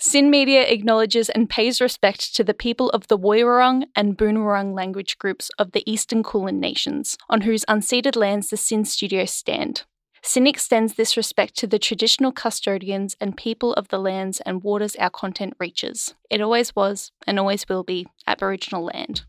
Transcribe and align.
SYN 0.00 0.30
Media 0.30 0.62
acknowledges 0.62 1.28
and 1.28 1.50
pays 1.50 1.80
respect 1.80 2.32
to 2.36 2.44
the 2.44 2.54
people 2.54 2.88
of 2.90 3.08
the 3.08 3.18
Woiwurrung 3.18 3.82
and 3.96 4.16
Boonwurrung 4.16 4.72
language 4.72 5.18
groups 5.18 5.50
of 5.58 5.72
the 5.72 5.82
Eastern 5.90 6.22
Kulin 6.22 6.60
Nations, 6.60 7.18
on 7.28 7.40
whose 7.40 7.64
unceded 7.64 8.14
lands 8.14 8.48
the 8.48 8.56
SYN 8.56 8.84
studios 8.84 9.32
stand. 9.32 9.82
SYN 10.22 10.46
extends 10.46 10.94
this 10.94 11.16
respect 11.16 11.56
to 11.56 11.66
the 11.66 11.80
traditional 11.80 12.30
custodians 12.30 13.16
and 13.20 13.36
people 13.36 13.72
of 13.74 13.88
the 13.88 13.98
lands 13.98 14.40
and 14.46 14.62
waters 14.62 14.94
our 15.00 15.10
content 15.10 15.54
reaches. 15.58 16.14
It 16.30 16.40
always 16.40 16.76
was, 16.76 17.10
and 17.26 17.36
always 17.40 17.68
will 17.68 17.82
be, 17.82 18.06
Aboriginal 18.24 18.84
land. 18.84 19.24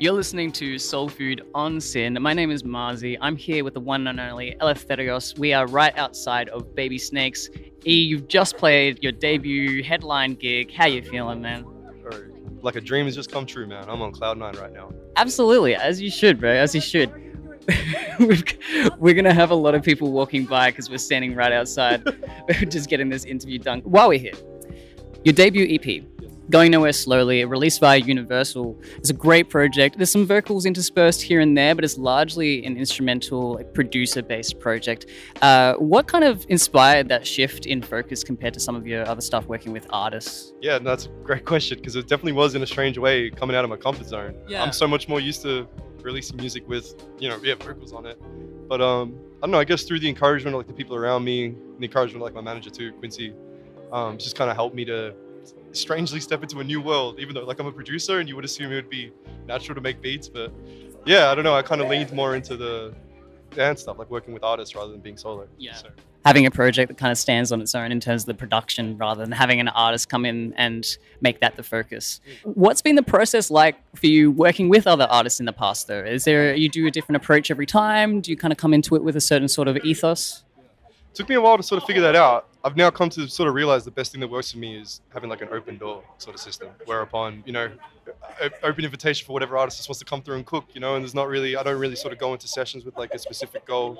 You're 0.00 0.14
listening 0.14 0.50
to 0.52 0.78
Soul 0.78 1.10
Food 1.10 1.42
on 1.54 1.78
SYN. 1.78 2.16
My 2.22 2.32
name 2.32 2.50
is 2.50 2.62
Marzi. 2.62 3.18
I'm 3.20 3.36
here 3.36 3.64
with 3.64 3.74
the 3.74 3.80
one 3.80 4.06
and 4.06 4.18
only 4.18 4.56
Eleftherios. 4.58 5.38
We 5.38 5.52
are 5.52 5.66
right 5.66 5.92
outside 5.98 6.48
of 6.48 6.74
Baby 6.74 6.96
Snakes. 6.96 7.50
E, 7.86 8.00
you've 8.00 8.26
just 8.26 8.56
played 8.56 9.02
your 9.02 9.12
debut 9.12 9.84
headline 9.84 10.36
gig. 10.36 10.72
How 10.72 10.86
you 10.86 11.02
feeling, 11.02 11.42
man? 11.42 11.66
Like 12.62 12.76
a 12.76 12.80
dream 12.80 13.04
has 13.04 13.14
just 13.14 13.30
come 13.30 13.44
true, 13.44 13.66
man. 13.66 13.90
I'm 13.90 14.00
on 14.00 14.12
cloud 14.12 14.38
nine 14.38 14.56
right 14.56 14.72
now. 14.72 14.90
Absolutely, 15.16 15.74
as 15.74 16.00
you 16.00 16.10
should, 16.10 16.40
bro. 16.40 16.50
As 16.50 16.74
you 16.74 16.80
should. 16.80 17.10
we're 18.98 19.12
gonna 19.12 19.34
have 19.34 19.50
a 19.50 19.54
lot 19.54 19.74
of 19.74 19.82
people 19.82 20.12
walking 20.12 20.46
by 20.46 20.70
because 20.70 20.88
we're 20.88 20.96
standing 20.96 21.34
right 21.34 21.52
outside, 21.52 22.02
just 22.70 22.88
getting 22.88 23.10
this 23.10 23.26
interview 23.26 23.58
done. 23.58 23.80
While 23.80 24.08
we're 24.08 24.18
here, 24.18 24.32
your 25.24 25.34
debut 25.34 25.78
EP, 25.78 26.02
Going 26.50 26.72
Nowhere 26.72 26.92
Slowly, 26.92 27.44
released 27.44 27.80
by 27.80 27.94
Universal. 27.94 28.76
It's 28.96 29.08
a 29.08 29.14
great 29.14 29.48
project. 29.48 29.98
There's 29.98 30.10
some 30.10 30.26
vocals 30.26 30.66
interspersed 30.66 31.22
here 31.22 31.38
and 31.38 31.56
there, 31.56 31.76
but 31.76 31.84
it's 31.84 31.96
largely 31.96 32.64
an 32.66 32.76
instrumental, 32.76 33.54
like, 33.54 33.72
producer 33.72 34.20
based 34.20 34.58
project. 34.58 35.06
Uh, 35.42 35.74
what 35.74 36.08
kind 36.08 36.24
of 36.24 36.44
inspired 36.48 37.08
that 37.08 37.24
shift 37.24 37.66
in 37.66 37.80
focus 37.80 38.24
compared 38.24 38.52
to 38.54 38.60
some 38.60 38.74
of 38.74 38.84
your 38.84 39.06
other 39.06 39.20
stuff 39.20 39.46
working 39.46 39.72
with 39.72 39.86
artists? 39.90 40.52
Yeah, 40.60 40.78
no, 40.78 40.90
that's 40.90 41.06
a 41.06 41.10
great 41.22 41.44
question 41.52 41.78
because 41.78 41.94
it 41.94 42.08
definitely 42.08 42.32
was 42.32 42.56
in 42.56 42.62
a 42.64 42.66
strange 42.66 42.98
way 42.98 43.30
coming 43.30 43.54
out 43.54 43.62
of 43.62 43.70
my 43.70 43.76
comfort 43.76 44.08
zone. 44.08 44.34
Yeah. 44.48 44.64
I'm 44.64 44.72
so 44.72 44.88
much 44.88 45.08
more 45.08 45.20
used 45.20 45.42
to 45.42 45.68
releasing 46.02 46.36
music 46.36 46.68
with, 46.68 47.00
you 47.20 47.28
know, 47.28 47.38
yeah, 47.44 47.54
vocals 47.54 47.92
on 47.92 48.06
it. 48.06 48.20
But 48.68 48.80
um, 48.80 49.14
I 49.36 49.40
don't 49.42 49.52
know, 49.52 49.60
I 49.60 49.64
guess 49.64 49.84
through 49.84 50.00
the 50.00 50.08
encouragement 50.08 50.56
of 50.56 50.58
like 50.58 50.66
the 50.66 50.74
people 50.74 50.96
around 50.96 51.22
me, 51.22 51.54
the 51.78 51.84
encouragement 51.84 52.16
of 52.16 52.22
like 52.22 52.34
my 52.34 52.40
manager 52.40 52.70
too, 52.70 52.90
Quincy, 52.94 53.34
um, 53.92 54.18
just 54.18 54.34
kind 54.34 54.50
of 54.50 54.56
helped 54.56 54.74
me 54.74 54.84
to 54.86 55.14
strangely 55.72 56.20
step 56.20 56.42
into 56.42 56.60
a 56.60 56.64
new 56.64 56.80
world, 56.80 57.18
even 57.18 57.34
though 57.34 57.44
like 57.44 57.58
I'm 57.58 57.66
a 57.66 57.72
producer 57.72 58.20
and 58.20 58.28
you 58.28 58.36
would 58.36 58.44
assume 58.44 58.72
it 58.72 58.76
would 58.76 58.90
be 58.90 59.12
natural 59.46 59.74
to 59.74 59.80
make 59.80 60.00
beats. 60.00 60.28
But 60.28 60.52
yeah, 61.06 61.30
I 61.30 61.34
don't 61.34 61.44
know. 61.44 61.54
I 61.54 61.62
kind 61.62 61.80
of 61.80 61.88
leaned 61.88 62.12
more 62.12 62.34
into 62.34 62.56
the 62.56 62.94
dance 63.50 63.82
stuff, 63.82 63.98
like 63.98 64.10
working 64.10 64.34
with 64.34 64.44
artists 64.44 64.74
rather 64.74 64.92
than 64.92 65.00
being 65.00 65.16
solo. 65.16 65.46
Yeah. 65.58 65.74
So, 65.74 65.88
Having 66.26 66.44
a 66.44 66.50
project 66.50 66.88
that 66.88 66.98
kind 66.98 67.10
of 67.10 67.16
stands 67.16 67.50
on 67.50 67.62
its 67.62 67.74
own 67.74 67.90
in 67.90 67.98
terms 67.98 68.22
of 68.22 68.26
the 68.26 68.34
production 68.34 68.98
rather 68.98 69.22
than 69.22 69.32
having 69.32 69.58
an 69.58 69.68
artist 69.68 70.10
come 70.10 70.26
in 70.26 70.52
and 70.58 70.86
make 71.22 71.40
that 71.40 71.56
the 71.56 71.62
focus. 71.62 72.20
Mm. 72.44 72.56
What's 72.56 72.82
been 72.82 72.96
the 72.96 73.02
process 73.02 73.50
like 73.50 73.76
for 73.96 74.06
you 74.06 74.30
working 74.30 74.68
with 74.68 74.86
other 74.86 75.04
artists 75.04 75.40
in 75.40 75.46
the 75.46 75.52
past 75.54 75.86
though? 75.86 76.04
Is 76.04 76.24
there 76.24 76.54
you 76.54 76.68
do 76.68 76.86
a 76.86 76.90
different 76.90 77.16
approach 77.16 77.50
every 77.50 77.64
time? 77.64 78.20
Do 78.20 78.30
you 78.30 78.36
kind 78.36 78.52
of 78.52 78.58
come 78.58 78.74
into 78.74 78.96
it 78.96 79.02
with 79.02 79.16
a 79.16 79.20
certain 79.20 79.48
sort 79.48 79.66
of 79.66 79.78
ethos? 79.78 80.44
Took 81.14 81.28
me 81.28 81.34
a 81.34 81.40
while 81.40 81.56
to 81.56 81.62
sort 81.62 81.82
of 81.82 81.86
figure 81.86 82.02
that 82.02 82.16
out. 82.16 82.48
I've 82.62 82.76
now 82.76 82.90
come 82.90 83.08
to 83.10 83.28
sort 83.28 83.48
of 83.48 83.54
realize 83.54 83.84
the 83.84 83.90
best 83.90 84.12
thing 84.12 84.20
that 84.20 84.28
works 84.28 84.52
for 84.52 84.58
me 84.58 84.76
is 84.76 85.00
having 85.12 85.30
like 85.30 85.40
an 85.40 85.48
open 85.50 85.78
door 85.78 86.02
sort 86.18 86.34
of 86.34 86.40
system, 86.40 86.68
whereupon 86.84 87.42
you 87.46 87.52
know, 87.52 87.70
open 88.62 88.84
invitation 88.84 89.26
for 89.26 89.32
whatever 89.32 89.56
artist 89.56 89.78
just 89.78 89.88
wants 89.88 89.98
to 89.98 90.04
come 90.04 90.22
through 90.22 90.36
and 90.36 90.46
cook, 90.46 90.66
you 90.74 90.80
know. 90.80 90.94
And 90.94 91.02
there's 91.02 91.14
not 91.14 91.28
really, 91.28 91.56
I 91.56 91.62
don't 91.62 91.78
really 91.78 91.96
sort 91.96 92.12
of 92.12 92.18
go 92.18 92.32
into 92.32 92.46
sessions 92.48 92.84
with 92.84 92.96
like 92.98 93.14
a 93.14 93.18
specific 93.18 93.64
goal. 93.66 93.98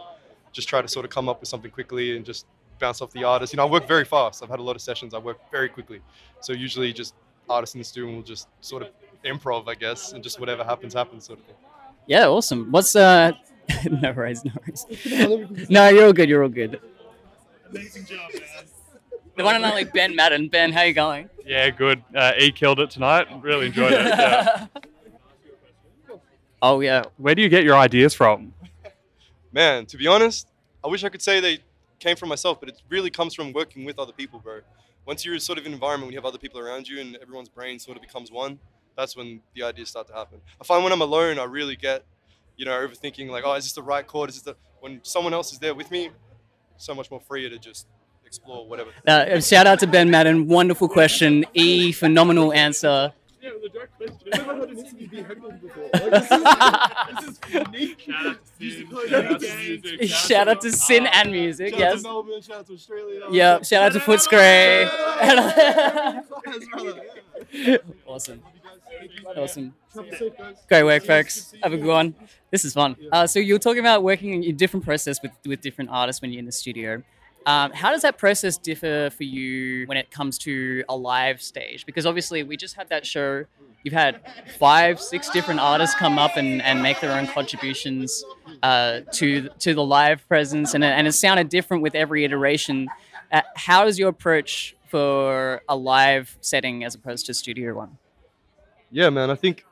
Just 0.53 0.69
try 0.69 0.83
to 0.83 0.89
sort 0.89 1.05
of 1.05 1.11
come 1.11 1.29
up 1.29 1.41
with 1.41 1.49
something 1.49 1.71
quickly 1.71 2.17
and 2.17 2.25
just 2.25 2.47
bounce 2.79 3.01
off 3.01 3.13
the 3.13 3.25
artist. 3.25 3.53
You 3.53 3.59
know, 3.59 3.67
I 3.67 3.71
work 3.71 3.87
very 3.87 4.05
fast. 4.05 4.43
I've 4.43 4.51
had 4.51 4.59
a 4.59 4.63
lot 4.63 4.77
of 4.77 4.83
sessions. 4.83 5.15
I 5.15 5.19
work 5.19 5.39
very 5.51 5.69
quickly, 5.69 6.01
so 6.41 6.53
usually 6.53 6.93
just 6.93 7.15
artists 7.49 7.75
in 7.75 7.81
the 7.81 7.85
studio 7.85 8.15
will 8.15 8.23
just 8.23 8.49
sort 8.61 8.83
of 8.83 8.91
improv, 9.25 9.69
I 9.69 9.75
guess, 9.75 10.13
and 10.13 10.23
just 10.23 10.39
whatever 10.39 10.65
happens, 10.65 10.95
happens, 10.95 11.25
sort 11.25 11.39
of 11.39 11.47
thing. 11.47 11.57
Yeah, 12.07 12.27
awesome. 12.29 12.71
What's 12.71 12.95
uh 12.95 13.33
no 13.91 14.13
worries, 14.13 14.45
no 14.45 14.53
worries. 14.61 15.67
no, 15.71 15.89
you're 15.89 16.07
all 16.07 16.13
good, 16.13 16.29
you're 16.29 16.43
all 16.43 16.49
good. 16.49 16.81
Amazing 17.71 18.05
job, 18.05 18.31
man. 18.35 18.65
The 19.37 19.45
one 19.45 19.57
and 19.57 19.65
only 19.65 19.85
Ben 19.85 20.15
Madden. 20.17 20.49
Ben, 20.49 20.73
how 20.73 20.83
you 20.83 20.93
going? 20.93 21.31
Yeah, 21.47 21.71
good. 21.71 22.03
Uh, 22.15 22.33
e 22.39 22.51
killed 22.51 22.81
it 22.81 22.91
tonight. 22.91 23.27
Really 23.43 23.67
enjoyed 23.67 23.93
it. 23.93 24.07
Yeah. 24.07 24.67
oh 26.63 26.81
yeah. 26.81 27.05
Where 27.17 27.35
do 27.35 27.43
you 27.43 27.49
get 27.49 27.65
your 27.65 27.77
ideas 27.77 28.13
from? 28.13 28.53
Man, 29.53 29.87
to 29.87 29.97
be 29.97 30.07
honest, 30.07 30.49
I 30.85 30.89
wish 30.89 31.05
I 31.05 31.09
could 31.09 31.23
say 31.23 31.41
they 31.41 31.59
came 32.01 32.17
from 32.17 32.29
myself, 32.29 32.59
but 32.61 32.69
it 32.69 32.83
really 32.89 33.11
comes 33.11 33.35
from 33.35 33.53
working 33.53 33.85
with 33.85 33.99
other 33.99 34.13
people, 34.13 34.41
bro. 34.41 34.61
Once 35.07 35.25
you're 35.25 35.39
sort 35.39 35.59
of 35.59 35.65
in 35.65 35.73
an 35.73 35.75
environment 35.75 36.09
when 36.09 36.13
you 36.13 36.19
have 36.19 36.27
other 36.27 36.39
people 36.39 36.61
around 36.61 36.89
you 36.89 37.01
and 37.01 37.17
everyone's 37.23 37.49
brain 37.49 37.79
sort 37.79 37.97
of 37.97 38.03
becomes 38.03 38.31
one, 38.31 38.59
that's 38.97 39.17
when 39.17 39.41
the 39.55 39.63
ideas 39.63 39.89
start 39.89 40.07
to 40.09 40.13
happen. 40.13 40.41
I 40.61 40.65
find 40.65 40.83
when 40.85 40.93
I'm 40.93 41.01
alone, 41.01 41.39
I 41.39 41.45
really 41.45 41.77
get, 41.77 42.05
you 42.57 42.65
know, 42.65 42.73
overthinking 42.73 43.29
like, 43.31 43.45
oh, 43.47 43.55
is 43.55 43.65
this 43.65 43.73
the 43.73 43.83
right 43.83 44.07
chord? 44.07 44.29
Is 44.31 44.37
this 44.37 44.55
the 44.55 44.57
when 44.81 45.01
someone 45.03 45.35
else 45.35 45.53
is 45.53 45.59
there 45.59 45.75
with 45.75 45.91
me, 45.91 46.11
so 46.81 46.95
much 46.95 47.11
more 47.11 47.21
freer 47.21 47.49
to 47.51 47.59
just 47.59 47.87
explore 48.25 48.67
whatever. 48.67 48.91
Uh, 49.07 49.41
shout 49.41 49.67
out 49.67 49.81
to 49.81 49.87
Ben 49.87 50.11
Madden. 50.11 50.47
Wonderful 50.47 50.89
question. 50.89 51.45
E, 51.55 51.93
phenomenal 51.93 52.53
answer. 52.53 53.13
Yeah, 53.43 53.51
the 53.63 53.69
direct 53.71 53.97
question. 53.97 54.17
I've 54.35 54.47
never 54.47 54.61
had 54.61 54.71
an 54.71 54.79
interview 54.79 55.09
being 55.09 55.25
heckled 55.25 55.61
before. 55.61 55.91
Like, 56.01 56.11
this, 56.11 57.31
is, 57.31 57.39
this 57.41 57.55
is 57.55 57.55
unique. 57.55 58.01
Shout 58.01 58.27
out 58.27 58.61
to 58.61 58.71
SYN. 58.71 58.87
Shout 59.09 59.27
out 59.27 59.41
to 59.41 59.57
music. 59.57 60.03
Shout 60.11 60.49
out 60.49 60.61
to 60.61 60.73
SYN 60.73 61.07
and 61.07 61.33
music. 61.33 61.75
Shout 61.75 61.83
out 61.83 61.97
to 61.97 62.03
Melbourne, 62.03 62.43
shout 62.43 62.57
out 62.59 62.67
to 62.67 62.73
Australia. 62.75 63.21
Yep. 63.31 63.65
Shout 63.65 63.83
out 63.83 63.93
to 63.93 63.99
Footscray. 64.01 64.89
Class, 64.89 66.27
brother, 66.71 67.03
yeah. 67.53 67.77
awesome. 68.07 68.43
Awesome. 69.37 69.75
Great 70.69 70.83
work, 70.85 71.05
folks. 71.05 71.55
Have 71.63 71.73
a 71.73 71.77
good 71.77 71.87
one. 71.87 72.15
This 72.51 72.65
is 72.65 72.75
fun. 72.75 72.97
Uh, 73.13 73.27
so 73.27 73.39
you're 73.39 73.59
talking 73.59 73.81
about 73.81 74.03
working 74.03 74.45
in 74.45 74.57
different 74.57 74.85
process 74.85 75.23
with, 75.23 75.33
with 75.47 75.61
different 75.61 75.91
artists 75.91 76.21
when 76.23 76.33
you're 76.33 76.41
in 76.41 76.47
the 76.47 76.53
studio. 76.53 77.03
Um, 77.47 77.73
how 77.73 77.91
does 77.91 78.03
that 78.03 78.19
process 78.19 78.59
differ 78.59 79.11
for 79.11 79.25
you 79.25 79.87
when 79.87 79.97
it 79.97 80.11
comes 80.11 80.37
to 80.39 80.85
a 80.89 80.97
live 80.97 81.41
stage? 81.41 81.87
Because 81.87 82.05
obviously 82.05 82.43
we 82.43 82.57
just 82.57 82.77
had 82.77 82.89
that 82.91 83.07
show. 83.07 83.45
You've 83.83 83.95
had 83.95 84.21
five, 84.59 85.01
six 85.01 85.31
different 85.31 85.59
artists 85.61 85.97
come 85.97 86.19
up 86.19 86.37
and, 86.37 86.61
and 86.61 86.83
make 86.83 87.01
their 87.01 87.19
own 87.19 87.27
contributions 87.27 88.23
uh, 88.63 89.01
to 89.13 89.49
to 89.61 89.73
the 89.73 89.83
live 89.83 90.29
presence, 90.29 90.75
and 90.75 90.85
and 90.85 91.07
it 91.07 91.13
sounded 91.13 91.49
different 91.49 91.83
with 91.83 91.95
every 91.95 92.25
iteration. 92.25 92.89
Uh, 93.33 93.41
how 93.57 93.87
is 93.87 93.99
your 93.99 94.11
approach 94.11 94.77
for 94.89 95.63
a 95.67 95.77
live 95.77 96.37
setting 96.43 96.85
as 96.85 96.95
opposed 96.95 97.25
to 97.27 97.33
studio 97.33 97.75
one? 97.75 97.97
Yeah, 98.91 99.11
man. 99.11 99.31
I 99.31 99.35
think 99.35 99.65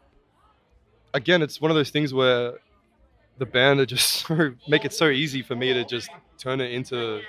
again, 1.15 1.43
it's 1.43 1.61
one 1.61 1.71
of 1.71 1.77
those 1.77 1.91
things 1.91 2.15
where 2.15 2.55
the 3.39 3.47
band 3.47 3.81
are 3.81 3.87
just 3.87 4.09
so 4.27 4.55
make 4.69 4.85
it 4.85 4.93
so 4.93 5.09
easy 5.09 5.43
for 5.43 5.55
me 5.57 5.73
to 5.73 5.85
just 5.85 6.11
turn 6.39 6.61
it 6.61 6.73
into 6.73 7.21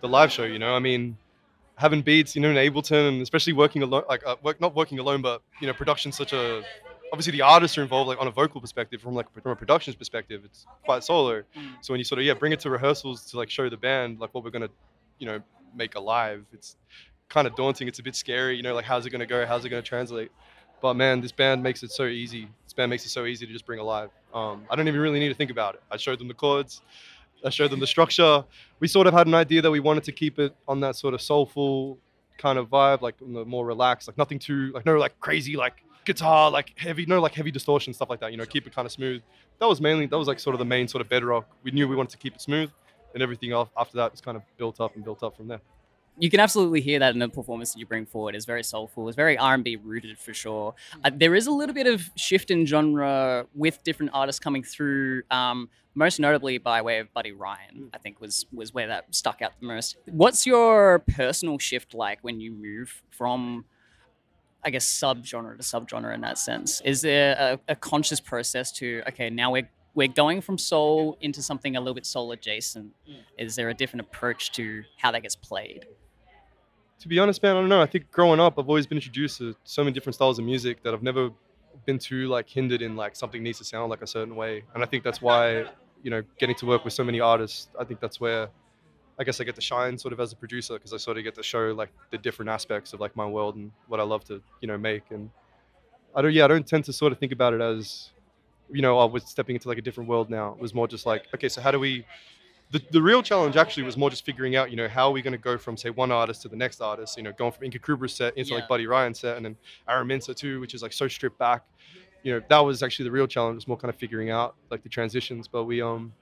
the 0.00 0.08
live 0.08 0.30
show. 0.32 0.44
You 0.44 0.58
know, 0.58 0.74
I 0.74 0.78
mean, 0.78 1.16
having 1.76 2.02
beats, 2.02 2.34
you 2.34 2.42
know, 2.42 2.50
in 2.50 2.56
Ableton, 2.56 3.08
and 3.08 3.22
especially 3.22 3.52
working 3.52 3.82
alone, 3.82 4.04
like 4.08 4.26
uh, 4.26 4.36
work, 4.42 4.60
not 4.60 4.74
working 4.74 4.98
alone, 4.98 5.22
but 5.22 5.42
you 5.60 5.66
know, 5.66 5.72
production 5.74 6.12
such 6.12 6.32
a 6.32 6.62
obviously 7.12 7.32
the 7.32 7.42
artists 7.42 7.78
are 7.78 7.82
involved 7.82 8.08
like 8.08 8.20
on 8.20 8.26
a 8.26 8.30
vocal 8.30 8.60
perspective 8.60 9.00
from 9.00 9.14
like 9.14 9.32
from 9.32 9.52
a 9.52 9.56
productions 9.56 9.94
perspective 9.96 10.42
it's 10.44 10.66
quite 10.84 11.04
solo 11.04 11.42
so 11.80 11.92
when 11.92 11.98
you 11.98 12.04
sort 12.04 12.18
of 12.18 12.24
yeah 12.24 12.34
bring 12.34 12.52
it 12.52 12.60
to 12.60 12.70
rehearsals 12.70 13.30
to 13.30 13.36
like 13.36 13.48
show 13.48 13.68
the 13.68 13.76
band 13.76 14.18
like 14.18 14.32
what 14.34 14.42
we're 14.42 14.50
gonna 14.50 14.68
you 15.18 15.26
know 15.26 15.40
make 15.74 15.94
alive 15.94 16.44
it's 16.52 16.76
kind 17.28 17.46
of 17.46 17.54
daunting 17.54 17.88
it's 17.88 17.98
a 17.98 18.02
bit 18.02 18.14
scary 18.14 18.56
you 18.56 18.62
know 18.62 18.74
like 18.74 18.84
how's 18.84 19.06
it 19.06 19.10
gonna 19.10 19.26
go 19.26 19.46
how's 19.46 19.64
it 19.64 19.68
gonna 19.68 19.82
translate 19.82 20.30
but 20.86 20.94
man, 20.94 21.20
this 21.20 21.32
band 21.32 21.64
makes 21.64 21.82
it 21.82 21.90
so 21.90 22.04
easy. 22.04 22.48
This 22.62 22.72
band 22.72 22.90
makes 22.90 23.04
it 23.04 23.08
so 23.08 23.24
easy 23.24 23.44
to 23.44 23.52
just 23.52 23.66
bring 23.66 23.80
alive. 23.80 24.10
Um, 24.32 24.64
I 24.70 24.76
don't 24.76 24.86
even 24.86 25.00
really 25.00 25.18
need 25.18 25.30
to 25.30 25.34
think 25.34 25.50
about 25.50 25.74
it. 25.74 25.82
I 25.90 25.96
showed 25.96 26.20
them 26.20 26.28
the 26.28 26.34
chords, 26.34 26.80
I 27.44 27.50
showed 27.50 27.72
them 27.72 27.80
the 27.80 27.88
structure. 27.88 28.44
We 28.78 28.86
sort 28.86 29.08
of 29.08 29.12
had 29.12 29.26
an 29.26 29.34
idea 29.34 29.62
that 29.62 29.70
we 29.72 29.80
wanted 29.80 30.04
to 30.04 30.12
keep 30.12 30.38
it 30.38 30.54
on 30.68 30.78
that 30.82 30.94
sort 30.94 31.12
of 31.12 31.20
soulful 31.20 31.98
kind 32.38 32.56
of 32.56 32.68
vibe, 32.68 33.00
like 33.00 33.16
the 33.18 33.44
more 33.44 33.66
relaxed, 33.66 34.06
like 34.06 34.16
nothing 34.16 34.38
too, 34.38 34.70
like 34.74 34.86
no 34.86 34.96
like 34.96 35.18
crazy, 35.18 35.56
like 35.56 35.82
guitar, 36.04 36.52
like 36.52 36.78
heavy, 36.78 37.04
no 37.04 37.20
like 37.20 37.34
heavy 37.34 37.50
distortion 37.50 37.92
stuff 37.92 38.08
like 38.08 38.20
that. 38.20 38.30
You 38.30 38.36
know, 38.38 38.46
keep 38.46 38.68
it 38.68 38.72
kind 38.72 38.86
of 38.86 38.92
smooth. 38.92 39.22
That 39.58 39.66
was 39.66 39.80
mainly 39.80 40.06
that 40.06 40.16
was 40.16 40.28
like 40.28 40.38
sort 40.38 40.54
of 40.54 40.60
the 40.60 40.66
main 40.66 40.86
sort 40.86 41.00
of 41.00 41.08
bedrock. 41.08 41.48
We 41.64 41.72
knew 41.72 41.88
we 41.88 41.96
wanted 41.96 42.12
to 42.12 42.18
keep 42.18 42.36
it 42.36 42.40
smooth, 42.40 42.70
and 43.12 43.24
everything 43.24 43.52
after 43.52 43.96
that 43.96 44.12
was 44.12 44.20
kind 44.20 44.36
of 44.36 44.44
built 44.56 44.80
up 44.80 44.94
and 44.94 45.02
built 45.02 45.24
up 45.24 45.36
from 45.36 45.48
there. 45.48 45.60
You 46.18 46.30
can 46.30 46.40
absolutely 46.40 46.80
hear 46.80 46.98
that 46.98 47.14
in 47.14 47.18
the 47.18 47.28
performance 47.28 47.72
that 47.72 47.78
you 47.78 47.86
bring 47.86 48.06
forward. 48.06 48.34
It's 48.34 48.44
very 48.44 48.62
soulful. 48.62 49.08
It's 49.08 49.16
very 49.16 49.36
R 49.36 49.54
and 49.54 49.64
B 49.64 49.76
rooted 49.76 50.18
for 50.18 50.32
sure. 50.32 50.74
Uh, 51.04 51.10
there 51.14 51.34
is 51.34 51.46
a 51.46 51.50
little 51.50 51.74
bit 51.74 51.86
of 51.86 52.10
shift 52.16 52.50
in 52.50 52.66
genre 52.66 53.46
with 53.54 53.82
different 53.84 54.12
artists 54.14 54.38
coming 54.38 54.62
through. 54.62 55.22
Um, 55.30 55.68
most 55.94 56.20
notably 56.20 56.58
by 56.58 56.82
way 56.82 56.98
of 56.98 57.12
Buddy 57.14 57.32
Ryan, 57.32 57.88
I 57.94 57.98
think 57.98 58.20
was 58.20 58.46
was 58.52 58.74
where 58.74 58.86
that 58.88 59.14
stuck 59.14 59.40
out 59.40 59.52
the 59.60 59.66
most. 59.66 59.96
What's 60.06 60.46
your 60.46 60.98
personal 60.98 61.58
shift 61.58 61.94
like 61.94 62.18
when 62.22 62.40
you 62.40 62.52
move 62.52 63.02
from 63.10 63.64
I 64.62 64.70
guess 64.70 64.86
subgenre 64.86 65.56
to 65.56 65.62
subgenre 65.62 66.12
in 66.14 66.22
that 66.22 66.38
sense. 66.38 66.80
Is 66.84 67.00
there 67.02 67.36
a, 67.38 67.72
a 67.72 67.76
conscious 67.76 68.20
process 68.20 68.72
to 68.72 69.02
okay, 69.08 69.30
now 69.30 69.52
we're 69.52 69.68
we're 69.94 70.08
going 70.08 70.42
from 70.42 70.58
soul 70.58 71.16
into 71.20 71.42
something 71.42 71.76
a 71.76 71.80
little 71.80 71.94
bit 71.94 72.04
soul 72.04 72.30
adjacent. 72.32 72.92
Is 73.38 73.56
there 73.56 73.70
a 73.70 73.74
different 73.74 74.02
approach 74.02 74.52
to 74.52 74.84
how 74.98 75.10
that 75.12 75.22
gets 75.22 75.34
played? 75.36 75.86
To 77.00 77.08
be 77.08 77.18
honest, 77.18 77.42
man, 77.42 77.56
I 77.56 77.60
don't 77.60 77.68
know. 77.68 77.80
I 77.82 77.86
think 77.86 78.10
growing 78.10 78.40
up, 78.40 78.58
I've 78.58 78.68
always 78.68 78.86
been 78.86 78.96
introduced 78.96 79.38
to 79.38 79.54
so 79.64 79.84
many 79.84 79.92
different 79.92 80.14
styles 80.14 80.38
of 80.38 80.44
music 80.44 80.82
that 80.82 80.94
I've 80.94 81.02
never 81.02 81.30
been 81.84 81.98
too 81.98 82.26
like 82.28 82.48
hindered 82.48 82.80
in 82.80 82.96
like 82.96 83.14
something 83.14 83.42
needs 83.42 83.58
to 83.58 83.64
sound 83.64 83.90
like 83.90 84.02
a 84.02 84.06
certain 84.06 84.34
way. 84.34 84.64
And 84.74 84.82
I 84.82 84.86
think 84.86 85.04
that's 85.04 85.20
why, 85.20 85.66
you 86.02 86.10
know, 86.10 86.22
getting 86.38 86.56
to 86.56 86.66
work 86.66 86.84
with 86.84 86.94
so 86.94 87.04
many 87.04 87.20
artists, 87.20 87.68
I 87.78 87.84
think 87.84 88.00
that's 88.00 88.20
where 88.20 88.48
I 89.18 89.24
guess 89.24 89.40
I 89.40 89.44
get 89.44 89.54
to 89.54 89.60
shine 89.60 89.96
sort 89.96 90.12
of 90.12 90.20
as 90.20 90.32
a 90.32 90.36
producer 90.36 90.74
because 90.74 90.92
I 90.92 90.98
sort 90.98 91.16
of 91.16 91.24
get 91.24 91.34
to 91.36 91.42
show 91.42 91.72
like 91.72 91.90
the 92.10 92.18
different 92.18 92.50
aspects 92.50 92.92
of 92.92 93.00
like 93.00 93.16
my 93.16 93.26
world 93.26 93.56
and 93.56 93.72
what 93.88 94.00
I 94.00 94.02
love 94.02 94.24
to 94.24 94.42
you 94.60 94.68
know 94.68 94.76
make. 94.78 95.04
And 95.10 95.30
I 96.14 96.22
don't 96.22 96.32
yeah 96.32 96.44
I 96.44 96.48
don't 96.48 96.66
tend 96.66 96.84
to 96.84 96.92
sort 96.92 97.12
of 97.12 97.18
think 97.18 97.32
about 97.32 97.54
it 97.54 97.60
as 97.60 98.10
you 98.70 98.82
know 98.82 98.98
oh, 98.98 99.00
I 99.00 99.04
was 99.04 99.24
stepping 99.24 99.56
into 99.56 99.68
like 99.68 99.78
a 99.78 99.82
different 99.82 100.08
world 100.08 100.28
now. 100.28 100.52
It 100.52 100.60
was 100.60 100.74
more 100.74 100.88
just 100.88 101.06
like 101.06 101.26
okay 101.34 101.48
so 101.48 101.60
how 101.60 101.70
do 101.70 101.80
we 101.80 102.04
the, 102.70 102.82
the 102.90 103.00
real 103.00 103.22
challenge 103.22 103.56
actually 103.56 103.84
was 103.84 103.96
more 103.96 104.10
just 104.10 104.24
figuring 104.24 104.56
out, 104.56 104.70
you 104.70 104.76
know, 104.76 104.88
how 104.88 105.08
are 105.08 105.12
we 105.12 105.22
going 105.22 105.32
to 105.32 105.38
go 105.38 105.56
from 105.56 105.76
say 105.76 105.90
one 105.90 106.10
artist 106.10 106.42
to 106.42 106.48
the 106.48 106.56
next 106.56 106.80
artist, 106.80 107.16
you 107.16 107.22
know, 107.22 107.32
going 107.32 107.52
from 107.52 107.64
Inca 107.64 107.78
Krubra's 107.78 108.14
set 108.14 108.36
into 108.36 108.50
Yeah. 108.50 108.56
like 108.56 108.68
Buddy 108.68 108.86
Ryan's 108.86 109.20
set 109.20 109.36
and 109.36 109.44
then 109.44 109.56
Araminta 109.88 110.34
too, 110.34 110.60
which 110.60 110.74
is 110.74 110.82
like 110.82 110.92
so 110.92 111.06
stripped 111.06 111.38
back. 111.38 111.62
You 112.22 112.34
know, 112.34 112.42
that 112.48 112.58
was 112.58 112.82
actually 112.82 113.04
the 113.04 113.12
real 113.12 113.28
challenge, 113.28 113.54
was 113.54 113.68
more 113.68 113.76
kind 113.76 113.88
of 113.92 113.96
figuring 113.96 114.30
out 114.30 114.56
like 114.70 114.82
the 114.82 114.88
transitions. 114.88 115.46
But 115.46 115.64
we 115.64 115.80
um 115.80 116.12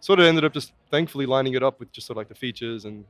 sort 0.00 0.20
of 0.20 0.26
ended 0.26 0.44
up 0.44 0.52
just 0.52 0.72
thankfully 0.90 1.26
lining 1.26 1.54
it 1.54 1.62
up 1.64 1.80
with 1.80 1.90
just 1.90 2.06
sort 2.06 2.14
of 2.14 2.18
like 2.18 2.28
the 2.28 2.34
features 2.36 2.84
and 2.84 3.04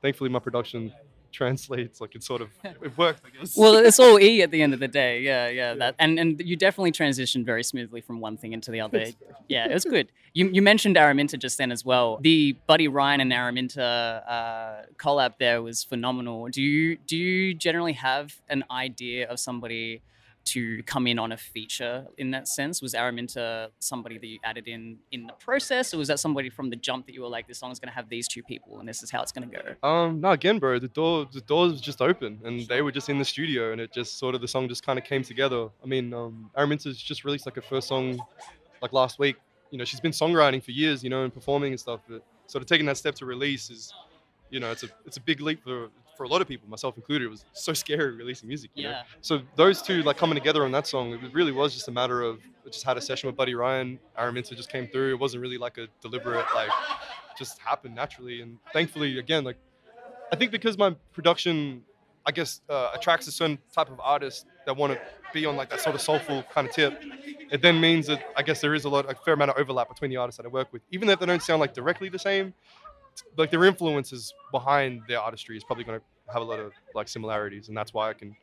thankfully 0.00 0.30
my 0.30 0.38
production 0.38 0.92
translates 1.32 2.00
like 2.00 2.14
it 2.14 2.22
sort 2.22 2.42
of 2.42 2.50
it 2.64 2.96
worked 2.96 3.22
I 3.24 3.38
guess. 3.38 3.56
Well, 3.56 3.76
it's 3.76 3.98
all 3.98 4.18
E 4.18 4.42
at 4.42 4.50
the 4.50 4.62
end 4.62 4.74
of 4.74 4.80
the 4.80 4.88
day. 4.88 5.20
Yeah, 5.20 5.48
yeah. 5.48 5.74
That 5.74 5.94
and 5.98 6.18
and 6.18 6.40
you 6.44 6.56
definitely 6.56 6.92
transitioned 6.92 7.44
very 7.44 7.62
smoothly 7.62 8.00
from 8.00 8.20
one 8.20 8.36
thing 8.36 8.52
into 8.52 8.70
the 8.70 8.80
other. 8.80 9.06
Yeah, 9.48 9.66
it 9.68 9.74
was 9.74 9.84
good. 9.96 10.12
You, 10.32 10.48
you 10.48 10.62
mentioned 10.62 10.96
Araminta 10.96 11.38
just 11.38 11.58
then 11.58 11.72
as 11.72 11.84
well. 11.84 12.18
The 12.20 12.56
Buddy 12.66 12.86
Ryan 12.86 13.20
and 13.20 13.32
Araminta 13.32 14.22
uh, 14.28 14.82
collab 14.96 15.34
there 15.38 15.62
was 15.62 15.82
phenomenal. 15.82 16.48
Do 16.48 16.62
you 16.62 16.96
do 16.96 17.16
you 17.16 17.54
generally 17.54 17.94
have 17.94 18.40
an 18.48 18.64
idea 18.70 19.28
of 19.28 19.40
somebody 19.40 20.02
to 20.52 20.82
come 20.84 21.06
in 21.06 21.18
on 21.18 21.32
a 21.32 21.36
feature 21.36 22.06
in 22.18 22.30
that 22.32 22.48
sense? 22.48 22.80
Was 22.82 22.94
Araminta 22.94 23.68
somebody 23.78 24.18
that 24.18 24.26
you 24.26 24.38
added 24.44 24.68
in 24.68 24.98
in 25.12 25.26
the 25.26 25.32
process, 25.34 25.92
or 25.94 25.98
was 25.98 26.08
that 26.08 26.20
somebody 26.20 26.50
from 26.50 26.70
the 26.70 26.76
jump 26.76 27.06
that 27.06 27.14
you 27.14 27.22
were 27.22 27.28
like, 27.28 27.48
this 27.48 27.58
song's 27.58 27.78
going 27.80 27.88
to 27.88 27.94
have 27.94 28.08
these 28.08 28.28
two 28.28 28.42
people 28.42 28.80
and 28.80 28.88
this 28.88 29.02
is 29.02 29.10
how 29.10 29.22
it's 29.22 29.32
going 29.32 29.48
to 29.48 29.62
go? 29.62 29.88
Um, 29.88 30.20
no, 30.20 30.30
again, 30.30 30.58
bro, 30.58 30.78
the 30.78 30.88
door, 30.88 31.26
the 31.32 31.40
doors 31.40 31.72
was 31.72 31.80
just 31.80 32.00
open, 32.00 32.40
and 32.44 32.66
they 32.68 32.82
were 32.82 32.92
just 32.92 33.08
in 33.08 33.18
the 33.18 33.24
studio, 33.24 33.72
and 33.72 33.80
it 33.80 33.92
just 33.92 34.18
sort 34.18 34.34
of 34.34 34.40
the 34.40 34.48
song 34.48 34.68
just 34.68 34.84
kind 34.84 34.98
of 34.98 35.04
came 35.04 35.22
together. 35.22 35.68
I 35.82 35.86
mean, 35.86 36.12
um, 36.14 36.50
Araminta's 36.56 37.00
just 37.00 37.24
released 37.24 37.46
like 37.46 37.56
her 37.56 37.62
first 37.62 37.88
song, 37.88 38.20
like 38.82 38.92
last 38.92 39.18
week. 39.18 39.36
You 39.70 39.78
know, 39.78 39.84
she's 39.84 40.00
been 40.00 40.12
songwriting 40.12 40.62
for 40.62 40.72
years, 40.72 41.04
you 41.04 41.10
know, 41.10 41.22
and 41.22 41.32
performing 41.32 41.72
and 41.72 41.80
stuff. 41.80 42.00
But 42.08 42.22
sort 42.46 42.62
of 42.62 42.68
taking 42.68 42.86
that 42.86 42.96
step 42.96 43.14
to 43.16 43.26
release 43.26 43.70
is, 43.70 43.92
you 44.50 44.58
know, 44.58 44.70
it's 44.72 44.82
a 44.82 44.88
it's 45.06 45.16
a 45.16 45.20
big 45.20 45.40
leap 45.40 45.62
for 45.62 45.88
for 46.20 46.24
a 46.24 46.28
lot 46.28 46.42
of 46.42 46.48
people, 46.48 46.68
myself 46.68 46.98
included. 46.98 47.24
It 47.24 47.28
was 47.28 47.46
so 47.54 47.72
scary 47.72 48.14
releasing 48.14 48.46
music. 48.46 48.70
You 48.74 48.82
know? 48.82 48.90
Yeah. 48.90 49.02
So 49.22 49.40
those 49.56 49.80
two 49.80 50.02
like 50.02 50.18
coming 50.18 50.34
together 50.34 50.64
on 50.66 50.72
that 50.72 50.86
song, 50.86 51.14
it 51.14 51.32
really 51.32 51.50
was 51.50 51.72
just 51.72 51.88
a 51.88 51.90
matter 51.90 52.20
of 52.20 52.40
I 52.66 52.68
just 52.68 52.84
had 52.84 52.98
a 52.98 53.00
session 53.00 53.28
with 53.28 53.36
Buddy 53.36 53.54
Ryan. 53.54 53.98
Araminta 54.18 54.54
just 54.54 54.70
came 54.70 54.86
through. 54.86 55.14
It 55.14 55.18
wasn't 55.18 55.40
really 55.40 55.56
like 55.56 55.78
a 55.78 55.86
deliberate 56.02 56.44
like 56.54 56.68
just 57.38 57.58
happened 57.60 57.94
naturally. 57.94 58.42
And 58.42 58.58
thankfully, 58.70 59.18
again, 59.18 59.44
like 59.44 59.56
I 60.30 60.36
think 60.36 60.50
because 60.50 60.76
my 60.76 60.94
production, 61.14 61.84
I 62.26 62.32
guess, 62.32 62.60
uh, 62.68 62.90
attracts 62.94 63.26
a 63.26 63.32
certain 63.32 63.58
type 63.72 63.88
of 63.88 63.98
artist 63.98 64.44
that 64.66 64.76
want 64.76 64.92
to 64.92 65.00
be 65.32 65.46
on 65.46 65.56
like 65.56 65.70
that 65.70 65.80
sort 65.80 65.94
of 65.94 66.02
soulful 66.02 66.42
kind 66.52 66.68
of 66.68 66.74
tip. 66.74 67.02
It 67.50 67.62
then 67.62 67.80
means 67.80 68.08
that 68.08 68.22
I 68.36 68.42
guess 68.42 68.60
there 68.60 68.74
is 68.74 68.84
a 68.84 68.90
lot, 68.90 69.10
a 69.10 69.14
fair 69.14 69.32
amount 69.32 69.52
of 69.52 69.56
overlap 69.56 69.88
between 69.88 70.10
the 70.10 70.18
artists 70.18 70.36
that 70.36 70.44
I 70.44 70.50
work 70.50 70.70
with, 70.70 70.82
even 70.90 71.08
if 71.08 71.18
they 71.18 71.24
don't 71.24 71.42
sound 71.42 71.60
like 71.60 71.72
directly 71.72 72.10
the 72.10 72.18
same. 72.18 72.52
Like 73.36 73.50
their 73.50 73.64
influences 73.64 74.32
behind 74.52 75.02
their 75.08 75.20
artistry 75.20 75.56
is 75.56 75.64
probably 75.64 75.84
going 75.84 75.98
to 76.00 76.04
have 76.32 76.42
a 76.42 76.44
lot 76.44 76.60
of 76.60 76.72
like 76.94 77.08
similarities, 77.08 77.68
and 77.68 77.76
that's 77.76 77.92
why 77.94 78.10
I 78.10 78.12
can 78.14 78.36